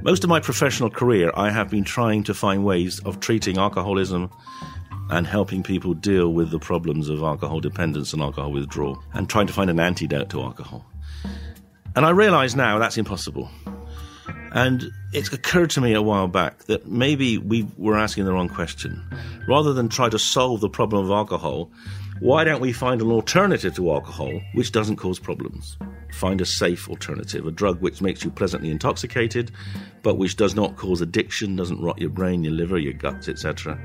Most 0.00 0.24
of 0.24 0.30
my 0.30 0.40
professional 0.40 0.88
career, 0.88 1.32
I 1.36 1.50
have 1.50 1.68
been 1.68 1.84
trying 1.84 2.22
to 2.22 2.32
find 2.32 2.64
ways 2.64 3.00
of 3.00 3.20
treating 3.20 3.58
alcoholism 3.58 4.30
and 5.10 5.26
helping 5.26 5.62
people 5.62 5.94
deal 5.94 6.32
with 6.32 6.50
the 6.50 6.58
problems 6.58 7.08
of 7.08 7.22
alcohol 7.22 7.60
dependence 7.60 8.12
and 8.12 8.22
alcohol 8.22 8.50
withdrawal 8.50 9.02
and 9.14 9.28
trying 9.28 9.46
to 9.46 9.52
find 9.52 9.70
an 9.70 9.80
antidote 9.80 10.30
to 10.30 10.42
alcohol. 10.42 10.84
And 11.94 12.04
I 12.04 12.10
realize 12.10 12.56
now 12.56 12.78
that's 12.78 12.98
impossible. 12.98 13.48
And 14.52 14.90
it 15.12 15.32
occurred 15.32 15.70
to 15.70 15.80
me 15.80 15.94
a 15.94 16.02
while 16.02 16.28
back 16.28 16.64
that 16.64 16.86
maybe 16.86 17.38
we 17.38 17.66
were 17.76 17.96
asking 17.96 18.24
the 18.24 18.32
wrong 18.32 18.48
question. 18.48 19.02
Rather 19.48 19.72
than 19.72 19.88
try 19.88 20.08
to 20.08 20.18
solve 20.18 20.60
the 20.60 20.68
problem 20.68 21.04
of 21.04 21.10
alcohol, 21.10 21.70
why 22.20 22.44
don't 22.44 22.60
we 22.60 22.72
find 22.72 23.02
an 23.02 23.10
alternative 23.10 23.74
to 23.76 23.92
alcohol 23.92 24.40
which 24.54 24.72
doesn't 24.72 24.96
cause 24.96 25.18
problems? 25.18 25.76
Find 26.12 26.40
a 26.40 26.46
safe 26.46 26.88
alternative, 26.88 27.46
a 27.46 27.50
drug 27.50 27.80
which 27.80 28.00
makes 28.00 28.24
you 28.24 28.30
pleasantly 28.30 28.70
intoxicated, 28.70 29.52
but 30.02 30.16
which 30.16 30.36
does 30.36 30.54
not 30.54 30.76
cause 30.76 31.00
addiction, 31.00 31.56
doesn't 31.56 31.80
rot 31.80 31.98
your 31.98 32.10
brain, 32.10 32.42
your 32.42 32.54
liver, 32.54 32.78
your 32.78 32.94
guts, 32.94 33.28
etc 33.28 33.78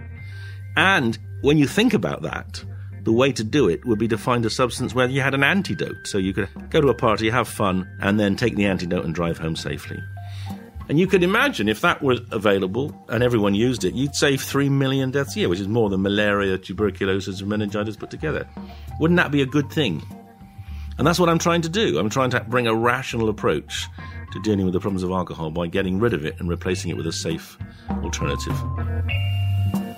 And 0.75 1.17
when 1.41 1.57
you 1.57 1.67
think 1.67 1.93
about 1.93 2.21
that, 2.21 2.63
the 3.03 3.11
way 3.11 3.31
to 3.31 3.43
do 3.43 3.67
it 3.67 3.83
would 3.85 3.99
be 3.99 4.07
to 4.07 4.17
find 4.17 4.45
a 4.45 4.49
substance 4.49 4.93
where 4.93 5.07
you 5.07 5.21
had 5.21 5.33
an 5.33 5.43
antidote. 5.43 6.07
So 6.07 6.17
you 6.17 6.33
could 6.33 6.49
go 6.69 6.81
to 6.81 6.89
a 6.89 6.93
party, 6.93 7.29
have 7.29 7.47
fun, 7.47 7.89
and 7.99 8.19
then 8.19 8.35
take 8.35 8.55
the 8.55 8.65
antidote 8.65 9.05
and 9.05 9.15
drive 9.15 9.37
home 9.37 9.55
safely. 9.55 9.99
And 10.89 10.99
you 10.99 11.07
could 11.07 11.23
imagine 11.23 11.69
if 11.69 11.81
that 11.81 12.01
was 12.01 12.19
available 12.31 13.05
and 13.07 13.23
everyone 13.23 13.55
used 13.55 13.85
it, 13.85 13.93
you'd 13.93 14.15
save 14.15 14.41
3 14.41 14.69
million 14.69 15.09
deaths 15.09 15.35
a 15.35 15.39
year, 15.39 15.49
which 15.49 15.59
is 15.59 15.67
more 15.67 15.89
than 15.89 16.01
malaria, 16.01 16.57
tuberculosis, 16.57 17.39
and 17.39 17.49
meningitis 17.49 17.95
put 17.95 18.09
together. 18.09 18.47
Wouldn't 18.99 19.17
that 19.17 19.31
be 19.31 19.41
a 19.41 19.45
good 19.45 19.71
thing? 19.71 20.03
And 20.97 21.07
that's 21.07 21.19
what 21.19 21.29
I'm 21.29 21.39
trying 21.39 21.61
to 21.61 21.69
do. 21.69 21.97
I'm 21.97 22.09
trying 22.09 22.29
to 22.31 22.41
bring 22.41 22.67
a 22.67 22.75
rational 22.75 23.29
approach 23.29 23.87
to 24.33 24.41
dealing 24.41 24.65
with 24.65 24.73
the 24.73 24.79
problems 24.79 25.03
of 25.03 25.11
alcohol 25.11 25.49
by 25.49 25.67
getting 25.67 25.99
rid 25.99 26.13
of 26.13 26.25
it 26.25 26.39
and 26.39 26.49
replacing 26.49 26.91
it 26.91 26.97
with 26.97 27.07
a 27.07 27.13
safe 27.13 27.57
alternative. 27.89 28.55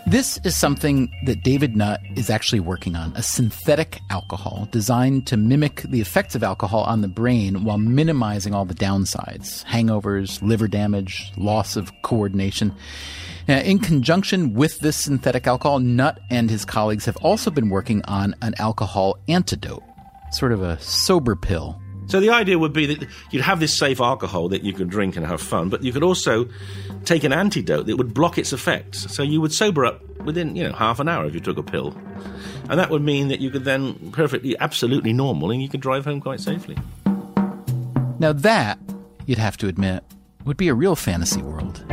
This 0.05 0.37
is 0.43 0.57
something 0.57 1.09
that 1.23 1.43
David 1.43 1.77
Nutt 1.77 2.01
is 2.17 2.29
actually 2.29 2.59
working 2.59 2.97
on 2.97 3.13
a 3.15 3.23
synthetic 3.23 4.01
alcohol 4.09 4.67
designed 4.69 5.25
to 5.27 5.37
mimic 5.37 5.83
the 5.83 6.01
effects 6.01 6.35
of 6.35 6.43
alcohol 6.43 6.81
on 6.81 6.99
the 6.99 7.07
brain 7.07 7.63
while 7.63 7.77
minimizing 7.77 8.53
all 8.53 8.65
the 8.65 8.73
downsides 8.73 9.63
hangovers, 9.63 10.41
liver 10.41 10.67
damage, 10.67 11.31
loss 11.37 11.77
of 11.77 11.89
coordination. 12.01 12.75
Now, 13.47 13.59
in 13.59 13.79
conjunction 13.79 14.53
with 14.53 14.77
this 14.79 14.97
synthetic 14.97 15.47
alcohol, 15.47 15.79
Nutt 15.79 16.19
and 16.29 16.49
his 16.49 16.65
colleagues 16.65 17.05
have 17.05 17.17
also 17.17 17.49
been 17.49 17.69
working 17.69 18.03
on 18.03 18.35
an 18.41 18.55
alcohol 18.59 19.17
antidote, 19.29 19.83
sort 20.31 20.51
of 20.51 20.61
a 20.61 20.77
sober 20.81 21.35
pill 21.37 21.81
so 22.13 22.19
the 22.19 22.29
idea 22.29 22.59
would 22.59 22.73
be 22.73 22.85
that 22.85 23.07
you'd 23.31 23.41
have 23.41 23.59
this 23.59 23.75
safe 23.75 23.99
alcohol 23.99 24.47
that 24.49 24.63
you 24.63 24.71
could 24.71 24.87
drink 24.87 25.15
and 25.15 25.25
have 25.25 25.41
fun, 25.41 25.69
but 25.69 25.81
you 25.81 25.91
could 25.91 26.03
also 26.03 26.47
take 27.05 27.23
an 27.23 27.33
antidote 27.33 27.87
that 27.87 27.97
would 27.97 28.13
block 28.13 28.37
its 28.37 28.53
effects. 28.53 29.11
So 29.11 29.23
you 29.23 29.41
would 29.41 29.51
sober 29.51 29.83
up 29.83 29.99
within, 30.19 30.55
you 30.55 30.61
know, 30.61 30.73
half 30.73 30.99
an 30.99 31.09
hour 31.09 31.25
if 31.25 31.33
you 31.33 31.39
took 31.39 31.57
a 31.57 31.63
pill. 31.63 31.97
And 32.69 32.79
that 32.79 32.91
would 32.91 33.01
mean 33.01 33.29
that 33.29 33.39
you 33.39 33.49
could 33.49 33.63
then 33.63 34.11
perfectly, 34.11 34.55
absolutely 34.59 35.11
normal, 35.11 35.49
and 35.49 35.59
you 35.59 35.67
could 35.67 35.81
drive 35.81 36.05
home 36.05 36.21
quite 36.21 36.39
safely. 36.39 36.77
Now 38.19 38.31
that, 38.31 38.77
you'd 39.25 39.39
have 39.39 39.57
to 39.57 39.67
admit, 39.67 40.03
would 40.45 40.57
be 40.57 40.67
a 40.67 40.75
real 40.75 40.95
fantasy 40.95 41.41
world. 41.41 41.83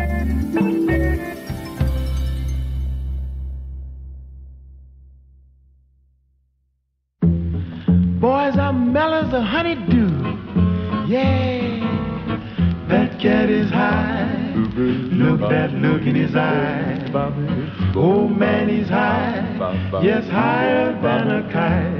Mellow 8.93 9.27
as 9.27 9.33
a 9.33 9.43
honeydew. 9.43 10.09
Yeah, 11.07 12.87
that 12.89 13.21
cat 13.21 13.49
is 13.49 13.71
high. 13.71 14.37
Look 14.55 15.41
that 15.41 15.73
look 15.75 16.03
in 16.03 16.15
his 16.15 16.35
eye. 16.35 17.11
Oh 17.95 18.29
man, 18.29 18.69
he's 18.69 18.89
high. 18.89 20.01
Yes, 20.03 20.29
higher 20.29 20.93
than 21.01 21.31
a 21.31 21.43
kite. 21.53 21.91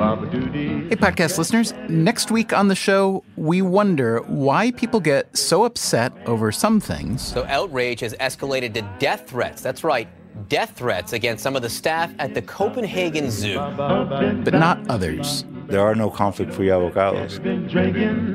Hey, 0.89 0.97
podcast 0.97 1.39
listeners. 1.39 1.73
Next 1.89 2.31
week 2.31 2.53
on 2.53 2.69
the 2.69 2.75
show, 2.75 3.25
we 3.37 3.63
wonder 3.63 4.21
why 4.27 4.71
people 4.73 5.01
get 5.01 5.37
so 5.37 5.65
upset 5.65 6.13
over 6.27 6.53
some 6.53 6.81
things. 6.81 7.23
So, 7.23 7.45
outrage 7.47 8.01
has 8.01 8.15
escalated 8.15 8.75
to 8.75 8.83
death 8.99 9.29
threats. 9.29 9.63
That's 9.63 9.85
right, 9.85 10.09
death 10.49 10.77
threats 10.77 11.13
against 11.13 11.43
some 11.43 11.57
of 11.57 11.63
the 11.63 11.71
staff 11.71 12.13
at 12.19 12.35
the 12.35 12.43
Copenhagen 12.43 13.31
Zoo. 13.31 13.59
But 13.77 14.55
not 14.55 14.89
others. 14.89 15.45
There 15.71 15.81
are 15.81 15.95
no 15.95 16.11
conflict 16.11 16.53
free 16.53 16.67
avocados. 16.67 17.39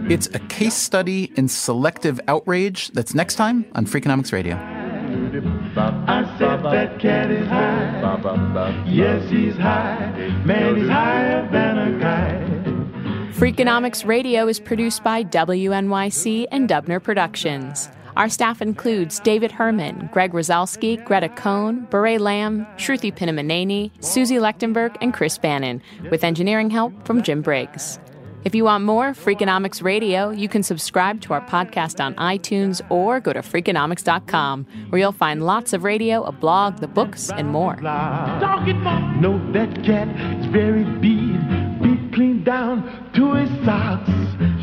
It's 0.09 0.27
a 0.33 0.39
case 0.39 0.73
study 0.73 1.31
in 1.35 1.47
selective 1.49 2.19
outrage 2.27 2.89
that's 2.91 3.13
next 3.13 3.35
time 3.35 3.65
on 3.75 3.85
Freakonomics 3.85 4.31
Radio. 4.31 4.55
I 4.55 6.35
said 6.39 6.63
that 6.63 6.99
cat 6.99 7.29
is 7.31 7.47
high. 7.47 8.83
Yes, 8.87 9.29
he's 9.29 9.55
high. 9.55 10.11
Man, 10.45 10.77
he's 10.77 10.87
higher 10.87 11.49
than 11.51 11.77
a 11.77 11.99
kite. 11.99 13.35
Freakonomics 13.35 14.05
Radio 14.05 14.47
is 14.47 14.61
produced 14.61 15.03
by 15.03 15.25
WNYC 15.25 16.47
and 16.51 16.69
Dubner 16.69 17.03
Productions. 17.03 17.89
Our 18.17 18.29
staff 18.29 18.61
includes 18.61 19.19
David 19.19 19.51
Herman, 19.51 20.09
Greg 20.13 20.31
Rosalsky, 20.31 21.03
Greta 21.03 21.27
Cohn, 21.29 21.85
Beret 21.89 22.21
Lamb, 22.21 22.65
Shruti 22.77 23.13
Pinamaneni, 23.13 23.91
Susie 24.03 24.37
Lechtenberg, 24.37 24.95
and 25.01 25.13
Chris 25.13 25.37
Bannon, 25.37 25.81
with 26.09 26.23
engineering 26.23 26.69
help 26.69 26.93
from 27.05 27.21
Jim 27.23 27.41
Briggs. 27.41 27.99
If 28.45 28.53
you 28.53 28.63
want 28.63 28.83
more 28.83 29.07
Freakonomics 29.13 29.83
Radio, 29.83 30.29
you 30.29 30.47
can 30.47 30.61
subscribe 30.61 31.19
to 31.21 31.33
our 31.33 31.41
podcast 31.41 31.99
on 31.99 32.13
iTunes 32.15 32.79
or 32.91 33.19
go 33.19 33.33
to 33.33 33.39
Freakonomics.com, 33.39 34.67
where 34.89 34.99
you'll 34.99 35.11
find 35.11 35.43
lots 35.43 35.73
of 35.73 35.83
radio, 35.83 36.21
a 36.23 36.31
blog, 36.31 36.77
the 36.77 36.87
books, 36.87 37.31
and 37.31 37.49
more. 37.49 37.75
No, 37.77 39.39
that 39.51 39.83
cat 39.83 40.07
is 40.39 40.45
very 40.45 40.83
beat, 40.83 41.81
beat 41.81 42.13
clean 42.13 42.43
down 42.43 43.11
to 43.15 43.33
his 43.33 43.49
socks. 43.65 44.11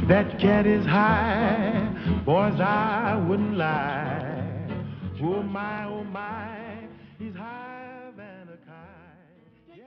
That 0.09 0.39
cat 0.39 0.65
is 0.65 0.87
high. 0.87 1.82
Boys, 2.25 2.61
I 2.61 3.17
wouldn't 3.17 3.57
lie. 3.57 4.45
Oh 5.21 5.43
my, 5.43 5.87
oh 5.87 6.05
my, 6.05 6.57
he's 7.19 7.35
higher 7.35 8.13
than 8.17 8.49
a 8.49 8.57
kite. 8.65 9.83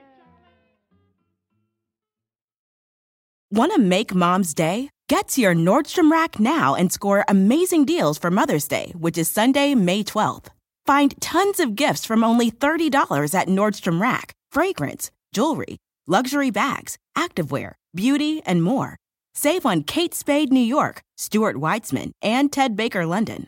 Want 3.52 3.74
to 3.74 3.80
make 3.80 4.13
mom's 4.13 4.54
day? 4.54 4.89
Get 5.08 5.30
to 5.30 5.41
your 5.41 5.56
Nordstrom 5.56 6.12
Rack 6.12 6.38
now 6.38 6.76
and 6.76 6.91
score 6.91 7.24
amazing 7.30 7.86
deals 7.86 8.17
for 8.17 8.30
Mother's 8.30 8.67
Day, 8.67 8.91
which 8.98 9.17
is 9.17 9.30
Sunday, 9.30 9.74
May 9.74 10.04
12th. 10.04 10.48
Find 10.86 11.19
tons 11.21 11.62
of 11.62 11.76
gifts 11.76 12.04
from 12.04 12.21
only 12.21 12.52
$30 12.52 13.34
at 13.34 13.48
Nordstrom 13.48 14.02
Rack 14.02 14.34
fragrance, 14.52 15.10
jewelry, 15.32 15.78
luxury 16.06 16.50
bags, 16.50 16.98
activewear, 17.17 17.74
beauty, 17.93 18.41
and 18.45 18.62
more. 18.62 18.98
Save 19.38 19.65
on 19.65 19.84
Kate 19.84 20.13
Spade 20.13 20.54
New 20.54 20.62
York, 20.62 21.02
Stuart 21.17 21.58
Weitzman, 21.58 22.12
and 22.21 22.54
Ted 22.54 22.78
Baker 22.78 23.06
London. 23.06 23.48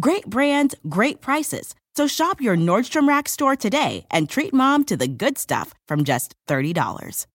Great 0.00 0.24
brands, 0.24 0.74
great 0.88 1.20
prices. 1.20 1.74
So 1.94 2.06
shop 2.06 2.40
your 2.40 2.56
Nordstrom 2.56 3.06
Rack 3.06 3.28
store 3.28 3.54
today 3.54 4.06
and 4.10 4.30
treat 4.30 4.54
mom 4.54 4.84
to 4.84 4.96
the 4.96 5.06
good 5.06 5.36
stuff 5.36 5.74
from 5.86 6.04
just 6.04 6.34
$30. 6.48 7.26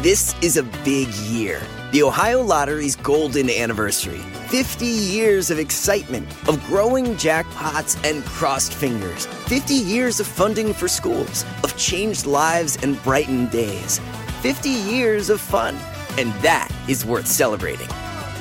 This 0.00 0.34
is 0.42 0.56
a 0.56 0.62
big 0.84 1.08
year. 1.28 1.60
The 1.90 2.04
Ohio 2.04 2.40
Lottery's 2.40 2.94
golden 2.94 3.50
anniversary. 3.50 4.20
50 4.46 4.86
years 4.86 5.50
of 5.50 5.58
excitement, 5.58 6.28
of 6.48 6.64
growing 6.66 7.16
jackpots 7.16 7.98
and 8.08 8.24
crossed 8.24 8.72
fingers. 8.72 9.26
50 9.26 9.74
years 9.74 10.20
of 10.20 10.26
funding 10.28 10.72
for 10.72 10.86
schools, 10.86 11.44
of 11.64 11.76
changed 11.76 12.26
lives 12.26 12.78
and 12.82 13.02
brightened 13.02 13.50
days. 13.50 13.98
50 14.40 14.68
years 14.70 15.30
of 15.30 15.40
fun. 15.40 15.76
And 16.20 16.34
that 16.42 16.70
is 16.86 17.06
worth 17.06 17.26
celebrating. 17.26 17.88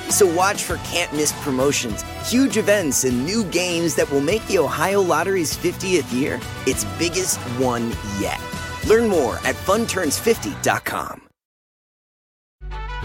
So 0.10 0.28
watch 0.36 0.63
for 0.63 0.76
can't 0.78 1.13
miss 1.13 1.32
promotions, 1.44 2.04
huge 2.30 2.58
events, 2.58 3.06
and 3.06 3.24
new 3.26 3.46
games 3.46 3.96
that 3.96 4.12
will 4.12 4.20
make 4.20 4.46
the 4.48 4.58
Ohio 4.58 5.02
Lottery's 5.02 5.56
50th 5.56 6.12
year 6.12 6.42
its 6.68 6.84
biggest 6.98 7.39
one 7.58 7.96
yet. 8.20 8.42
Learn 8.86 9.08
more 9.08 9.36
at 9.46 9.56
funturns50.com. 9.56 11.22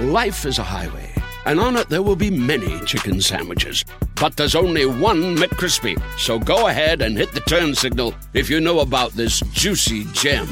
Life 0.00 0.44
is 0.44 0.58
a 0.58 0.64
highway, 0.64 1.14
and 1.46 1.60
on 1.60 1.76
it 1.76 1.88
there 1.88 2.02
will 2.02 2.16
be 2.16 2.30
many 2.30 2.80
chicken 2.80 3.20
sandwiches. 3.20 3.84
But 4.20 4.36
there's 4.36 4.56
only 4.56 4.86
one 4.86 5.36
McCrispy. 5.36 6.02
So 6.18 6.40
go 6.40 6.66
ahead 6.66 7.00
and 7.00 7.16
hit 7.16 7.30
the 7.30 7.42
turn 7.42 7.76
signal 7.76 8.12
if 8.32 8.50
you 8.50 8.60
know 8.60 8.80
about 8.80 9.12
this 9.12 9.38
juicy 9.52 10.06
gem 10.06 10.48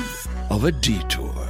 of 0.48 0.62
a 0.62 0.70
detour. 0.70 1.41